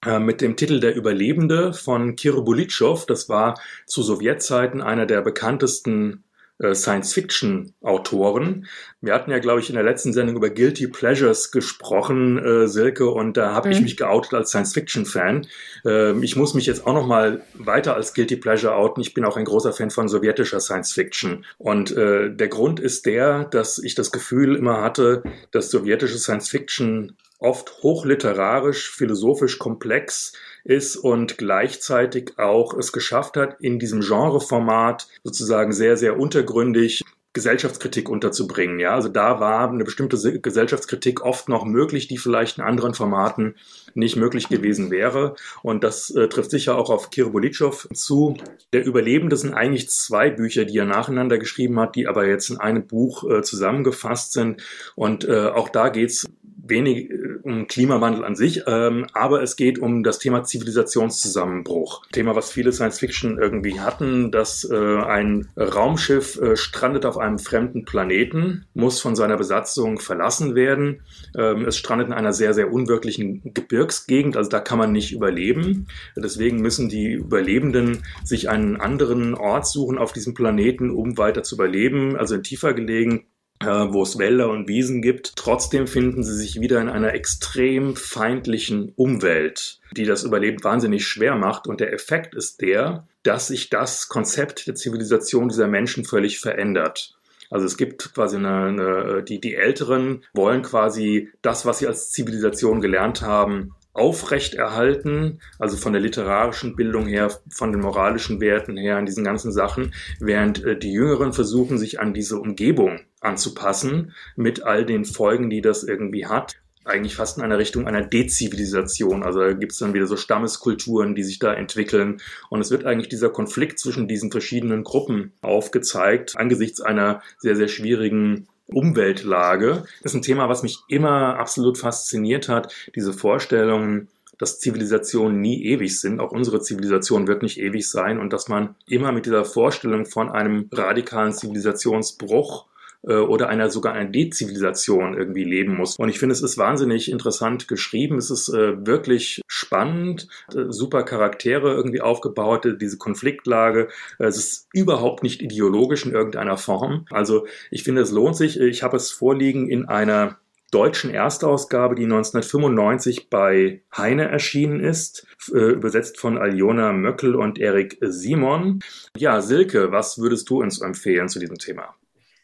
[0.05, 3.07] äh, mit dem Titel Der Überlebende von Kirill Bulitschow.
[3.07, 6.25] Das war zu Sowjetzeiten einer der bekanntesten
[6.59, 8.67] Science-Fiction-Autoren.
[9.01, 13.11] Wir hatten ja, glaube ich, in der letzten Sendung über Guilty Pleasures gesprochen, äh, Silke,
[13.11, 13.75] und da habe mhm.
[13.75, 15.47] ich mich geoutet als Science-Fiction-Fan.
[15.85, 19.03] Äh, ich muss mich jetzt auch noch mal weiter als Guilty Pleasure outen.
[19.03, 21.45] Ich bin auch ein großer Fan von sowjetischer Science-Fiction.
[21.59, 27.17] Und äh, der Grund ist der, dass ich das Gefühl immer hatte, dass sowjetische Science-Fiction
[27.39, 30.33] oft hochliterarisch, philosophisch komplex
[30.67, 37.05] ist und gleichzeitig auch es geschafft hat, in diesem Genreformat sozusagen sehr, sehr untergründig
[37.37, 38.81] Gesellschaftskritik unterzubringen.
[38.81, 43.57] Ja, also da war eine bestimmte Gesellschaftskritik oft noch möglich, die vielleicht in anderen Formaten
[43.93, 45.37] nicht möglich gewesen wäre.
[45.63, 48.39] Und das äh, trifft sicher auch auf Kirbolitschow zu.
[48.73, 52.57] Der Überlebende sind eigentlich zwei Bücher, die er nacheinander geschrieben hat, die aber jetzt in
[52.57, 54.63] einem Buch äh, zusammengefasst sind.
[54.95, 56.27] Und äh, auch da geht's
[56.69, 62.07] wenig äh, um Klimawandel an sich, ähm, aber es geht um das Thema Zivilisationszusammenbruch.
[62.13, 67.39] Thema, was viele Science Fiction irgendwie hatten, dass äh, ein Raumschiff äh, strandet auf einem
[67.39, 71.03] fremden Planeten, muss von seiner Besatzung verlassen werden.
[71.37, 75.87] Ähm, es strandet in einer sehr, sehr unwirklichen Gebirgsgegend, also da kann man nicht überleben.
[76.17, 81.55] Deswegen müssen die Überlebenden sich einen anderen Ort suchen auf diesem Planeten, um weiter zu
[81.57, 83.27] überleben, also in tiefer gelegen
[83.61, 85.37] wo es Wälder und Wiesen gibt.
[85.37, 91.37] Trotzdem finden sie sich wieder in einer extrem feindlichen Umwelt, die das Überleben wahnsinnig schwer
[91.37, 91.67] macht.
[91.67, 97.17] Und der Effekt ist der, dass sich das Konzept der Zivilisation dieser Menschen völlig verändert.
[97.51, 102.11] Also es gibt quasi eine, eine die, die Älteren wollen quasi das, was sie als
[102.11, 108.97] Zivilisation gelernt haben, aufrechterhalten, also von der literarischen Bildung her, von den moralischen Werten her,
[108.97, 114.63] an diesen ganzen Sachen, während äh, die Jüngeren versuchen, sich an diese Umgebung anzupassen, mit
[114.63, 116.57] all den Folgen, die das irgendwie hat
[116.87, 119.25] eigentlich fast in einer Richtung einer Dezivilisation.
[119.25, 122.21] Also da gibt es dann wieder so Stammeskulturen, die sich da entwickeln.
[122.49, 127.67] Und es wird eigentlich dieser Konflikt zwischen diesen verschiedenen Gruppen aufgezeigt, angesichts einer sehr, sehr
[127.69, 129.85] schwierigen Umweltlage.
[130.03, 132.73] Das ist ein Thema, was mich immer absolut fasziniert hat.
[132.95, 136.21] Diese Vorstellung, dass Zivilisationen nie ewig sind.
[136.21, 140.31] Auch unsere Zivilisation wird nicht ewig sein und dass man immer mit dieser Vorstellung von
[140.31, 142.67] einem radikalen Zivilisationsbruch
[143.15, 145.97] oder einer sogar einer Dezivilisation irgendwie leben muss.
[145.97, 148.19] Und ich finde, es ist wahnsinnig interessant geschrieben.
[148.19, 153.89] Es ist äh, wirklich spannend, äh, super Charaktere irgendwie aufgebaut, äh, diese Konfliktlage.
[154.19, 157.07] Äh, es ist überhaupt nicht ideologisch in irgendeiner Form.
[157.11, 158.61] Also ich finde, es lohnt sich.
[158.61, 160.39] Ich habe es vorliegen in einer
[160.71, 167.99] deutschen Erstausgabe, die 1995 bei Heine erschienen ist, äh, übersetzt von Aljona Möckel und Erik
[168.01, 168.81] Simon.
[169.17, 171.95] Ja, Silke, was würdest du uns empfehlen zu diesem Thema?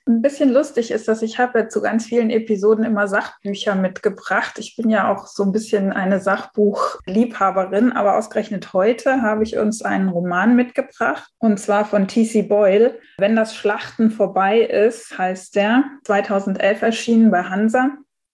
[0.05, 4.59] Ein bisschen lustig ist, dass ich habe zu ganz vielen Episoden immer Sachbücher mitgebracht.
[4.59, 9.83] Ich bin ja auch so ein bisschen eine Sachbuchliebhaberin, aber ausgerechnet heute habe ich uns
[9.83, 12.43] einen Roman mitgebracht und zwar von T.C.
[12.43, 12.99] Boyle.
[13.19, 17.91] Wenn das Schlachten vorbei ist, heißt der, 2011 erschienen bei Hansa.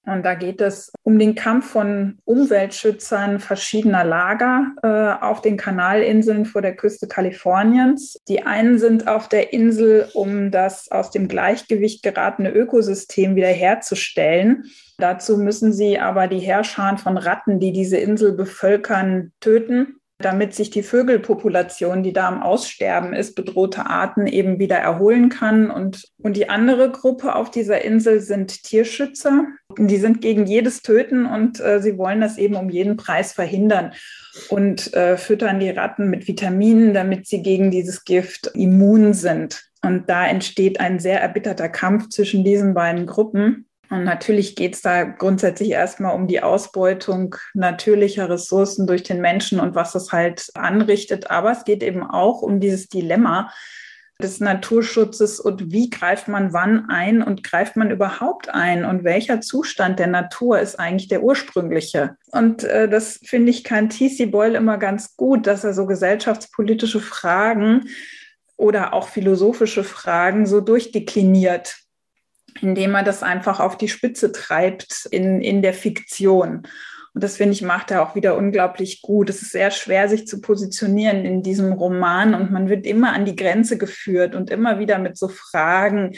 [0.08, 6.46] Und da geht es um den Kampf von Umweltschützern verschiedener Lager äh, auf den Kanalinseln
[6.46, 8.18] vor der Küste Kaliforniens.
[8.26, 14.64] Die einen sind auf der Insel, um das aus dem Gleichgewicht geratene Ökosystem wiederherzustellen.
[14.96, 20.70] Dazu müssen sie aber die Herrscharen von Ratten, die diese Insel bevölkern, töten damit sich
[20.70, 25.70] die Vögelpopulation, die da am Aussterben ist, bedrohte Arten eben wieder erholen kann.
[25.70, 29.46] Und, und die andere Gruppe auf dieser Insel sind Tierschützer.
[29.78, 33.92] Die sind gegen jedes Töten und äh, sie wollen das eben um jeden Preis verhindern
[34.48, 39.70] und äh, füttern die Ratten mit Vitaminen, damit sie gegen dieses Gift immun sind.
[39.82, 43.67] Und da entsteht ein sehr erbitterter Kampf zwischen diesen beiden Gruppen.
[43.90, 49.60] Und natürlich geht es da grundsätzlich erstmal um die Ausbeutung natürlicher Ressourcen durch den Menschen
[49.60, 51.30] und was das halt anrichtet.
[51.30, 53.50] Aber es geht eben auch um dieses Dilemma
[54.20, 59.40] des Naturschutzes und wie greift man wann ein und greift man überhaupt ein und welcher
[59.40, 62.16] Zustand der Natur ist eigentlich der ursprüngliche.
[62.32, 64.26] Und äh, das finde ich kann T.C.
[64.26, 67.88] Boyle immer ganz gut, dass er so gesellschaftspolitische Fragen
[68.56, 71.76] oder auch philosophische Fragen so durchdekliniert
[72.60, 76.66] indem er das einfach auf die Spitze treibt in, in der Fiktion.
[77.14, 79.30] Und das finde ich macht er auch wieder unglaublich gut.
[79.30, 83.24] Es ist sehr schwer, sich zu positionieren in diesem Roman und man wird immer an
[83.24, 86.14] die Grenze geführt und immer wieder mit so Fragen,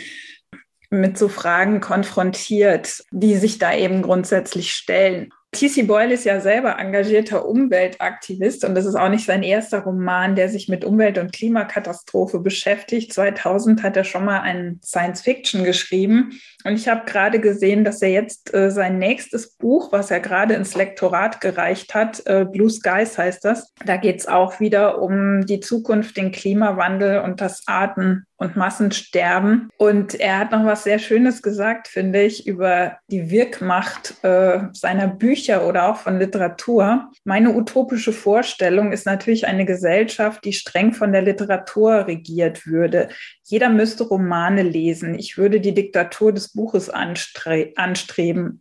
[0.91, 5.33] mit so Fragen konfrontiert, die sich da eben grundsätzlich stellen.
[5.53, 5.83] T.C.
[5.83, 10.49] Boyle ist ja selber engagierter Umweltaktivist und das ist auch nicht sein erster Roman, der
[10.49, 13.13] sich mit Umwelt- und Klimakatastrophe beschäftigt.
[13.13, 18.11] 2000 hat er schon mal einen Science-Fiction geschrieben und ich habe gerade gesehen, dass er
[18.11, 23.17] jetzt äh, sein nächstes Buch, was er gerade ins Lektorat gereicht hat, äh, Blue Skies
[23.17, 28.25] heißt das, da geht es auch wieder um die Zukunft, den Klimawandel und das Arten-
[28.41, 29.69] und Massensterben.
[29.77, 35.09] Und er hat noch was sehr Schönes gesagt, finde ich, über die Wirkmacht äh, seiner
[35.09, 37.11] Bücher oder auch von Literatur.
[37.25, 43.11] Meine utopische Vorstellung ist natürlich eine Gesellschaft, die streng von der Literatur regiert würde.
[43.51, 45.19] Jeder müsste Romane lesen.
[45.19, 48.61] Ich würde die Diktatur des Buches anstre anstreben.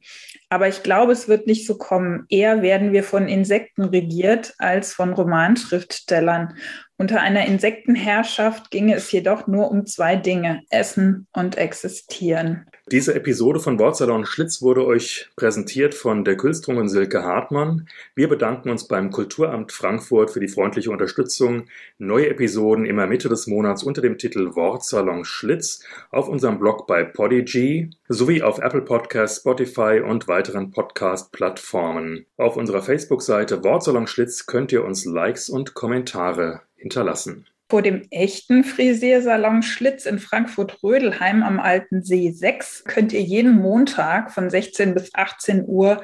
[0.49, 2.25] Aber ich glaube, es wird nicht so kommen.
[2.27, 6.55] Eher werden wir von Insekten regiert als von Romanschriftstellern.
[6.97, 12.65] Unter einer Insektenherrschaft ginge es jedoch nur um zwei Dinge, Essen und Existieren.
[12.91, 17.87] Diese Episode von Wortsalon Schlitz wurde euch präsentiert von der Külstrung und Silke Hartmann.
[18.15, 21.67] Wir bedanken uns beim Kulturamt Frankfurt für die freundliche Unterstützung.
[21.99, 27.03] Neue Episoden immer Mitte des Monats unter dem Titel Wortsalon Schlitz auf unserem Blog bei
[27.03, 32.25] Podigy sowie auf Apple Podcasts, Spotify und weiteren Podcast-Plattformen.
[32.37, 38.63] Auf unserer Facebook-Seite Wortsalon Schlitz könnt ihr uns Likes und Kommentare hinterlassen vor dem echten
[38.63, 45.13] Frisiersalon Schlitz in Frankfurt-Rödelheim am Alten See 6 könnt ihr jeden Montag von 16 bis
[45.13, 46.01] 18 Uhr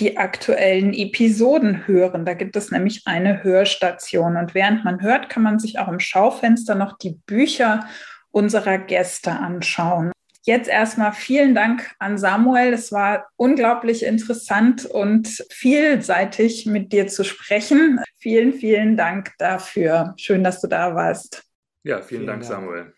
[0.00, 2.24] die aktuellen Episoden hören.
[2.24, 4.36] Da gibt es nämlich eine Hörstation.
[4.36, 7.86] Und während man hört, kann man sich auch im Schaufenster noch die Bücher
[8.32, 10.13] unserer Gäste anschauen.
[10.46, 12.74] Jetzt erstmal vielen Dank an Samuel.
[12.74, 17.98] Es war unglaublich interessant und vielseitig mit dir zu sprechen.
[18.18, 20.12] Vielen, vielen Dank dafür.
[20.18, 21.44] Schön, dass du da warst.
[21.82, 22.94] Ja, vielen, vielen Dank, Dank, Samuel.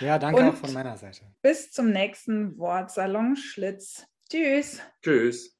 [0.00, 1.22] Ja, danke und auch von meiner Seite.
[1.40, 4.06] Bis zum nächsten Wortsalon Schlitz.
[4.28, 4.80] Tschüss.
[5.02, 5.53] Tschüss.